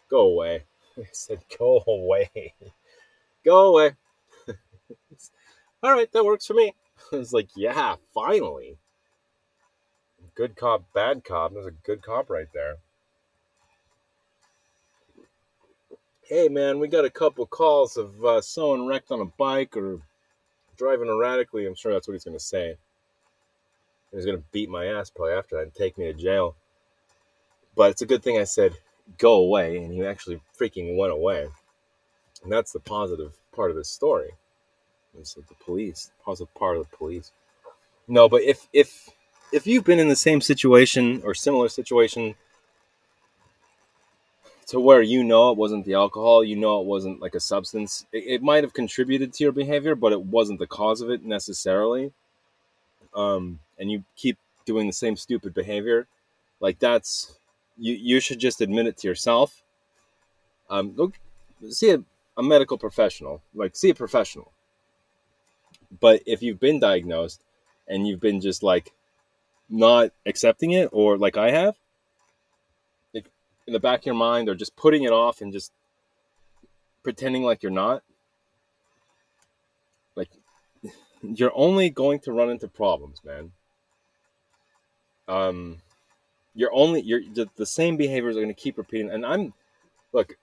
Go 0.09 0.21
away. 0.21 0.63
I 0.97 1.03
said, 1.11 1.39
go 1.57 1.83
away. 1.87 2.53
go 3.43 3.67
away. 3.73 3.91
All 5.83 5.91
right, 5.93 6.11
that 6.11 6.25
works 6.25 6.45
for 6.45 6.53
me. 6.53 6.73
I 7.13 7.17
was 7.17 7.33
like, 7.33 7.49
yeah, 7.55 7.95
finally. 8.13 8.77
Good 10.35 10.55
cop, 10.55 10.83
bad 10.93 11.23
cop. 11.23 11.53
There's 11.53 11.67
a 11.67 11.71
good 11.71 12.01
cop 12.01 12.29
right 12.29 12.47
there. 12.53 12.77
Hey, 16.23 16.49
man, 16.49 16.79
we 16.79 16.87
got 16.87 17.05
a 17.05 17.09
couple 17.09 17.45
calls 17.45 17.97
of 17.97 18.25
uh, 18.25 18.41
someone 18.41 18.87
wrecked 18.87 19.11
on 19.11 19.21
a 19.21 19.25
bike 19.25 19.77
or 19.77 19.99
driving 20.75 21.07
erratically. 21.07 21.67
I'm 21.67 21.75
sure 21.75 21.93
that's 21.93 22.07
what 22.07 22.13
he's 22.13 22.23
going 22.23 22.37
to 22.37 22.43
say. 22.43 22.75
He's 24.11 24.25
going 24.25 24.37
to 24.37 24.43
beat 24.51 24.69
my 24.69 24.85
ass 24.85 25.09
probably 25.09 25.33
after 25.33 25.57
that 25.57 25.63
and 25.63 25.73
take 25.73 25.97
me 25.97 26.05
to 26.05 26.13
jail. 26.13 26.55
But 27.75 27.91
it's 27.91 28.01
a 28.01 28.05
good 28.05 28.23
thing 28.23 28.39
I 28.39 28.45
said, 28.45 28.73
go 29.17 29.33
away. 29.33 29.77
And 29.77 29.91
he 29.91 30.05
actually 30.05 30.41
freaking 30.59 30.97
went 30.97 31.13
away. 31.13 31.47
And 32.43 32.51
that's 32.51 32.71
the 32.71 32.79
positive 32.79 33.33
part 33.53 33.71
of 33.71 33.77
this 33.77 33.89
story. 33.89 34.31
It's 35.17 35.33
the 35.33 35.43
police, 35.63 36.11
positive 36.23 36.53
part 36.55 36.77
of 36.77 36.89
the 36.89 36.97
police. 36.97 37.31
No, 38.07 38.29
but 38.29 38.41
if 38.43 38.67
if 38.73 39.09
if 39.51 39.65
you've 39.65 39.83
been 39.85 39.99
in 39.99 40.09
the 40.09 40.15
same 40.15 40.41
situation 40.41 41.21
or 41.23 41.33
similar 41.33 41.69
situation 41.69 42.35
to 44.67 44.79
where 44.79 45.01
you 45.01 45.23
know 45.23 45.51
it 45.51 45.57
wasn't 45.57 45.85
the 45.85 45.93
alcohol, 45.93 46.43
you 46.43 46.55
know 46.55 46.81
it 46.81 46.87
wasn't 46.87 47.21
like 47.21 47.35
a 47.35 47.39
substance, 47.39 48.05
it, 48.11 48.23
it 48.25 48.41
might 48.43 48.63
have 48.63 48.73
contributed 48.73 49.31
to 49.33 49.43
your 49.43 49.53
behavior, 49.53 49.95
but 49.95 50.11
it 50.11 50.21
wasn't 50.21 50.59
the 50.59 50.67
cause 50.67 51.01
of 51.01 51.09
it 51.09 51.23
necessarily. 51.23 52.11
Um, 53.13 53.59
and 53.79 53.91
you 53.91 54.03
keep 54.15 54.37
doing 54.65 54.87
the 54.87 54.93
same 54.93 55.15
stupid 55.15 55.53
behavior, 55.53 56.07
like 56.59 56.79
that's 56.79 57.37
you. 57.77 57.93
You 57.93 58.19
should 58.19 58.39
just 58.39 58.61
admit 58.61 58.87
it 58.87 58.97
to 58.97 59.07
yourself. 59.07 59.63
Um, 60.69 61.13
see 61.69 61.91
a, 61.91 62.03
a 62.37 62.43
medical 62.43 62.77
professional, 62.77 63.41
like 63.53 63.75
see 63.75 63.89
a 63.89 63.95
professional. 63.95 64.51
But 65.99 66.21
if 66.25 66.41
you've 66.41 66.59
been 66.59 66.79
diagnosed 66.79 67.41
and 67.87 68.07
you've 68.07 68.19
been 68.19 68.41
just 68.41 68.63
like 68.63 68.93
not 69.69 70.11
accepting 70.25 70.71
it, 70.71 70.89
or 70.91 71.17
like 71.17 71.37
I 71.37 71.51
have, 71.51 71.75
like 73.13 73.29
in 73.67 73.73
the 73.73 73.79
back 73.79 74.01
of 74.01 74.05
your 74.07 74.15
mind, 74.15 74.49
or 74.49 74.55
just 74.55 74.75
putting 74.75 75.03
it 75.03 75.11
off 75.11 75.41
and 75.41 75.53
just 75.53 75.71
pretending 77.03 77.43
like 77.43 77.63
you're 77.63 77.71
not, 77.71 78.03
like 80.15 80.29
you're 81.21 81.51
only 81.55 81.89
going 81.89 82.19
to 82.21 82.31
run 82.31 82.49
into 82.49 82.67
problems, 82.67 83.21
man. 83.23 83.51
Um, 85.27 85.77
you're 86.55 86.73
only 86.73 87.01
you're 87.01 87.21
the, 87.33 87.47
the 87.55 87.65
same 87.65 87.97
behaviors 87.97 88.35
are 88.35 88.41
going 88.41 88.53
to 88.53 88.61
keep 88.61 88.77
repeating, 88.77 89.11
and 89.11 89.25
I'm 89.25 89.53
look 90.13 90.37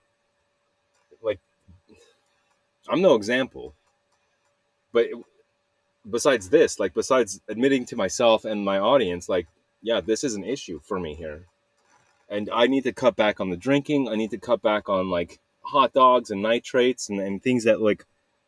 like 1.21 1.39
I'm 2.87 3.01
no 3.01 3.15
example, 3.15 3.73
but 4.91 5.05
it, 5.05 5.15
besides 6.09 6.49
this, 6.49 6.79
like 6.79 6.93
besides 6.93 7.41
admitting 7.47 7.85
to 7.85 7.95
myself 7.95 8.45
and 8.45 8.63
my 8.63 8.79
audience, 8.79 9.29
like, 9.29 9.47
yeah, 9.81 10.01
this 10.01 10.23
is 10.23 10.35
an 10.35 10.43
issue 10.43 10.79
for 10.83 10.99
me 10.99 11.15
here. 11.15 11.45
And 12.29 12.49
I 12.53 12.67
need 12.67 12.83
to 12.83 12.93
cut 12.93 13.15
back 13.15 13.39
on 13.39 13.49
the 13.49 13.57
drinking. 13.57 14.09
I 14.09 14.15
need 14.15 14.31
to 14.31 14.37
cut 14.37 14.61
back 14.61 14.89
on 14.89 15.09
like 15.09 15.39
hot 15.61 15.93
dogs 15.93 16.31
and 16.31 16.41
nitrates 16.41 17.09
and, 17.09 17.19
and 17.19 17.41
things 17.41 17.63
that 17.65 17.81
like 17.81 18.05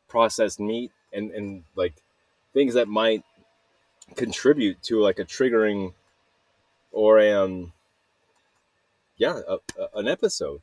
processed 0.07 0.59
meat 0.59 0.91
and, 1.13 1.31
and 1.31 1.63
like 1.75 1.93
things 2.53 2.73
that 2.73 2.87
might 2.87 3.23
contribute 4.15 4.81
to 4.83 4.99
like 4.99 5.19
a 5.19 5.25
triggering 5.25 5.93
or 6.95 7.19
a, 7.19 7.31
um 7.33 7.73
yeah 9.17 9.39
a, 9.47 9.57
a, 9.79 9.99
an 9.99 10.07
episode 10.07 10.61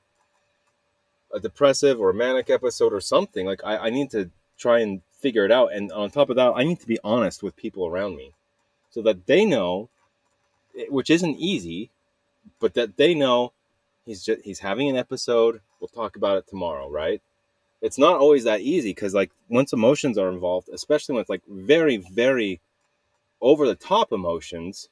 a 1.32 1.40
depressive 1.40 2.00
or 2.00 2.12
manic 2.12 2.50
episode 2.50 2.92
or 2.92 3.00
something 3.00 3.46
like 3.46 3.62
I, 3.64 3.76
I 3.76 3.90
need 3.90 4.10
to 4.10 4.30
try 4.58 4.80
and 4.80 5.02
figure 5.22 5.44
it 5.44 5.52
out. 5.52 5.72
And 5.72 5.90
on 5.92 6.10
top 6.10 6.30
of 6.30 6.36
that, 6.36 6.52
I 6.54 6.64
need 6.64 6.80
to 6.80 6.86
be 6.86 6.98
honest 7.02 7.42
with 7.42 7.56
people 7.56 7.86
around 7.86 8.16
me 8.16 8.32
so 8.90 9.00
that 9.02 9.26
they 9.26 9.44
know, 9.46 9.88
which 10.88 11.10
isn't 11.10 11.36
easy, 11.38 11.90
but 12.60 12.74
that 12.74 12.96
they 12.96 13.14
know 13.14 13.52
he's 14.04 14.24
just 14.24 14.42
he's 14.42 14.58
having 14.60 14.90
an 14.90 14.96
episode. 14.96 15.60
We'll 15.80 15.88
talk 15.88 16.16
about 16.16 16.38
it 16.38 16.46
tomorrow, 16.48 16.90
right? 16.90 17.22
It's 17.80 17.98
not 17.98 18.18
always 18.18 18.44
that 18.44 18.60
easy 18.60 18.90
because 18.90 19.14
like 19.14 19.30
once 19.48 19.72
emotions 19.72 20.18
are 20.18 20.28
involved, 20.28 20.68
especially 20.68 21.16
with 21.16 21.28
like 21.28 21.42
very 21.48 21.96
very 21.96 22.60
over 23.40 23.66
the 23.66 23.74
top 23.74 24.12
emotions, 24.12 24.88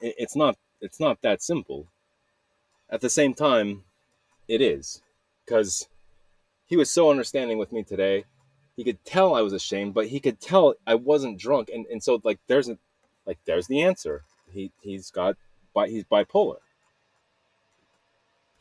it's 0.00 0.36
not 0.36 0.56
it's 0.80 1.00
not 1.00 1.22
that 1.22 1.42
simple. 1.42 1.86
At 2.90 3.00
the 3.00 3.10
same 3.10 3.34
time, 3.34 3.84
it 4.46 4.60
is 4.60 5.02
because 5.44 5.88
he 6.66 6.76
was 6.76 6.90
so 6.90 7.10
understanding 7.10 7.58
with 7.58 7.72
me 7.72 7.82
today 7.82 8.24
he 8.78 8.84
could 8.84 9.04
tell 9.04 9.34
I 9.34 9.40
was 9.40 9.52
ashamed, 9.52 9.92
but 9.92 10.06
he 10.06 10.20
could 10.20 10.40
tell 10.40 10.76
I 10.86 10.94
wasn't 10.94 11.36
drunk, 11.36 11.68
and 11.68 11.84
and 11.86 12.00
so 12.00 12.20
like 12.22 12.38
there's 12.46 12.68
a, 12.68 12.78
like 13.26 13.38
there's 13.44 13.66
the 13.66 13.82
answer. 13.82 14.22
He 14.52 14.70
he's 14.80 15.10
got 15.10 15.36
but 15.74 15.90
he's 15.90 16.04
bipolar, 16.04 16.58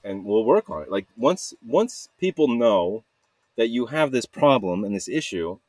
and 0.03 0.25
we'll 0.25 0.43
work 0.43 0.71
on 0.71 0.81
it. 0.81 0.89
Like 0.89 1.05
once 1.15 1.53
once 1.63 2.09
people 2.19 2.47
know 2.47 3.03
that 3.57 3.67
you 3.67 3.85
have 3.85 4.09
this 4.11 4.25
problem 4.25 4.83
and 4.83 4.95
this 4.95 5.07
issue, 5.07 5.59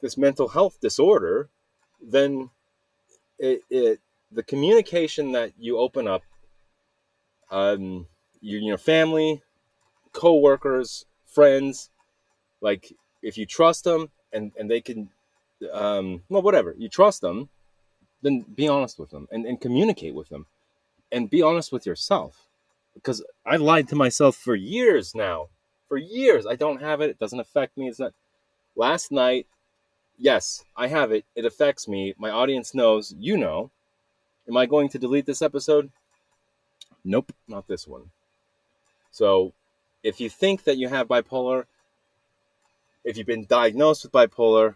this 0.00 0.18
mental 0.18 0.48
health 0.48 0.80
disorder, 0.80 1.48
then 2.02 2.50
it, 3.38 3.62
it 3.70 4.00
the 4.34 4.42
communication 4.42 5.32
that 5.32 5.52
you 5.58 5.78
open 5.78 6.08
up, 6.08 6.22
um, 7.50 8.06
your 8.40 8.60
your 8.60 8.78
family, 8.78 9.42
co-workers, 10.12 11.06
friends, 11.26 11.90
like 12.60 12.92
if 13.22 13.38
you 13.38 13.46
trust 13.46 13.84
them 13.84 14.10
and 14.32 14.52
and 14.58 14.70
they 14.70 14.80
can 14.80 15.10
um, 15.72 16.22
well 16.28 16.42
whatever 16.42 16.74
you 16.76 16.88
trust 16.88 17.20
them 17.20 17.48
then 18.22 18.44
be 18.54 18.66
honest 18.66 18.98
with 18.98 19.10
them 19.10 19.28
and, 19.30 19.44
and 19.44 19.60
communicate 19.60 20.14
with 20.14 20.28
them 20.30 20.46
and 21.12 21.30
be 21.30 21.42
honest 21.42 21.70
with 21.70 21.86
yourself. 21.86 22.48
Because 22.94 23.22
i 23.44 23.56
lied 23.56 23.88
to 23.88 23.96
myself 23.96 24.36
for 24.36 24.54
years 24.54 25.14
now 25.14 25.48
for 25.88 25.98
years. 25.98 26.46
I 26.46 26.56
don't 26.56 26.80
have 26.80 27.00
it. 27.02 27.10
It 27.10 27.18
doesn't 27.18 27.40
affect 27.40 27.76
me. 27.76 27.88
It's 27.88 28.00
not 28.00 28.14
last 28.74 29.12
night 29.12 29.46
yes 30.18 30.64
i 30.76 30.86
have 30.86 31.12
it. 31.12 31.24
It 31.36 31.44
affects 31.44 31.86
me. 31.86 32.14
My 32.18 32.30
audience 32.30 32.74
knows. 32.74 33.14
You 33.18 33.36
know 33.36 33.70
am 34.48 34.56
i 34.56 34.66
going 34.66 34.88
to 34.88 34.98
delete 34.98 35.26
this 35.26 35.42
episode 35.42 35.90
nope 37.04 37.32
not 37.48 37.66
this 37.68 37.86
one 37.86 38.10
so 39.10 39.52
if 40.02 40.20
you 40.20 40.28
think 40.28 40.64
that 40.64 40.76
you 40.76 40.88
have 40.88 41.08
bipolar 41.08 41.64
if 43.04 43.18
you've 43.18 43.26
been 43.26 43.46
diagnosed 43.46 44.02
with 44.02 44.12
bipolar 44.12 44.74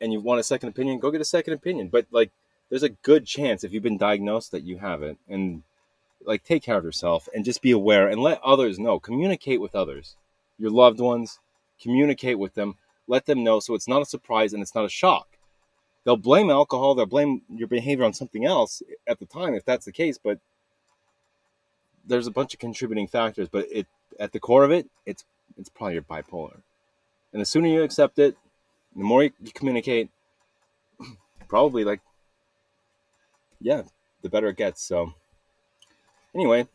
and 0.00 0.12
you 0.12 0.20
want 0.20 0.40
a 0.40 0.44
second 0.44 0.68
opinion, 0.68 0.98
go 0.98 1.10
get 1.10 1.20
a 1.20 1.24
second 1.24 1.54
opinion. 1.54 1.88
But 1.88 2.06
like, 2.10 2.30
there's 2.68 2.82
a 2.82 2.90
good 2.90 3.26
chance 3.26 3.64
if 3.64 3.72
you've 3.72 3.82
been 3.82 3.98
diagnosed 3.98 4.52
that 4.52 4.62
you 4.62 4.78
have 4.78 5.02
it, 5.02 5.18
and 5.28 5.62
like, 6.24 6.44
take 6.44 6.62
care 6.62 6.76
of 6.76 6.84
yourself 6.84 7.28
and 7.34 7.44
just 7.44 7.62
be 7.62 7.70
aware 7.70 8.08
and 8.08 8.20
let 8.20 8.40
others 8.42 8.78
know. 8.78 9.00
Communicate 9.00 9.60
with 9.60 9.74
others, 9.74 10.16
your 10.58 10.70
loved 10.70 11.00
ones. 11.00 11.40
Communicate 11.80 12.38
with 12.38 12.54
them. 12.54 12.76
Let 13.08 13.24
them 13.24 13.42
know 13.42 13.58
so 13.58 13.74
it's 13.74 13.88
not 13.88 14.02
a 14.02 14.06
surprise 14.06 14.52
and 14.52 14.62
it's 14.62 14.74
not 14.74 14.84
a 14.84 14.90
shock. 14.90 15.26
They'll 16.04 16.16
blame 16.16 16.50
alcohol. 16.50 16.94
They'll 16.94 17.06
blame 17.06 17.42
your 17.48 17.68
behavior 17.68 18.04
on 18.04 18.14
something 18.14 18.44
else 18.44 18.82
at 19.06 19.18
the 19.18 19.26
time 19.26 19.54
if 19.54 19.64
that's 19.64 19.84
the 19.84 19.92
case. 19.92 20.18
But 20.18 20.38
there's 22.06 22.26
a 22.26 22.30
bunch 22.30 22.54
of 22.54 22.60
contributing 22.60 23.06
factors. 23.06 23.48
But 23.48 23.66
it 23.70 23.86
at 24.18 24.32
the 24.32 24.40
core 24.40 24.64
of 24.64 24.70
it, 24.70 24.88
it's 25.06 25.24
it's 25.56 25.68
probably 25.68 25.94
your 25.94 26.02
bipolar. 26.02 26.60
And 27.32 27.40
the 27.40 27.46
sooner 27.46 27.68
you 27.68 27.82
accept 27.82 28.18
it, 28.18 28.36
the 28.96 29.04
more 29.04 29.22
you, 29.22 29.30
communicate, 29.54 30.08
probably 31.48 31.84
like, 31.84 32.00
yeah, 33.60 33.82
the 34.22 34.28
better 34.28 34.48
it 34.48 34.56
gets. 34.56 34.82
So, 34.82 35.14
anyway, 36.34 36.66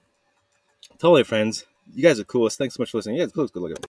your 1.02 1.26
friends. 1.26 1.66
You 1.94 2.04
guys 2.04 2.20
are 2.20 2.24
coolest. 2.24 2.58
Thanks 2.58 2.76
so 2.76 2.82
much 2.82 2.92
for 2.92 2.98
listening. 2.98 3.18
Yeah, 3.18 3.24
it's 3.24 3.34
cool. 3.34 3.44
It's 3.44 3.52
good 3.52 3.62
looking. 3.62 3.78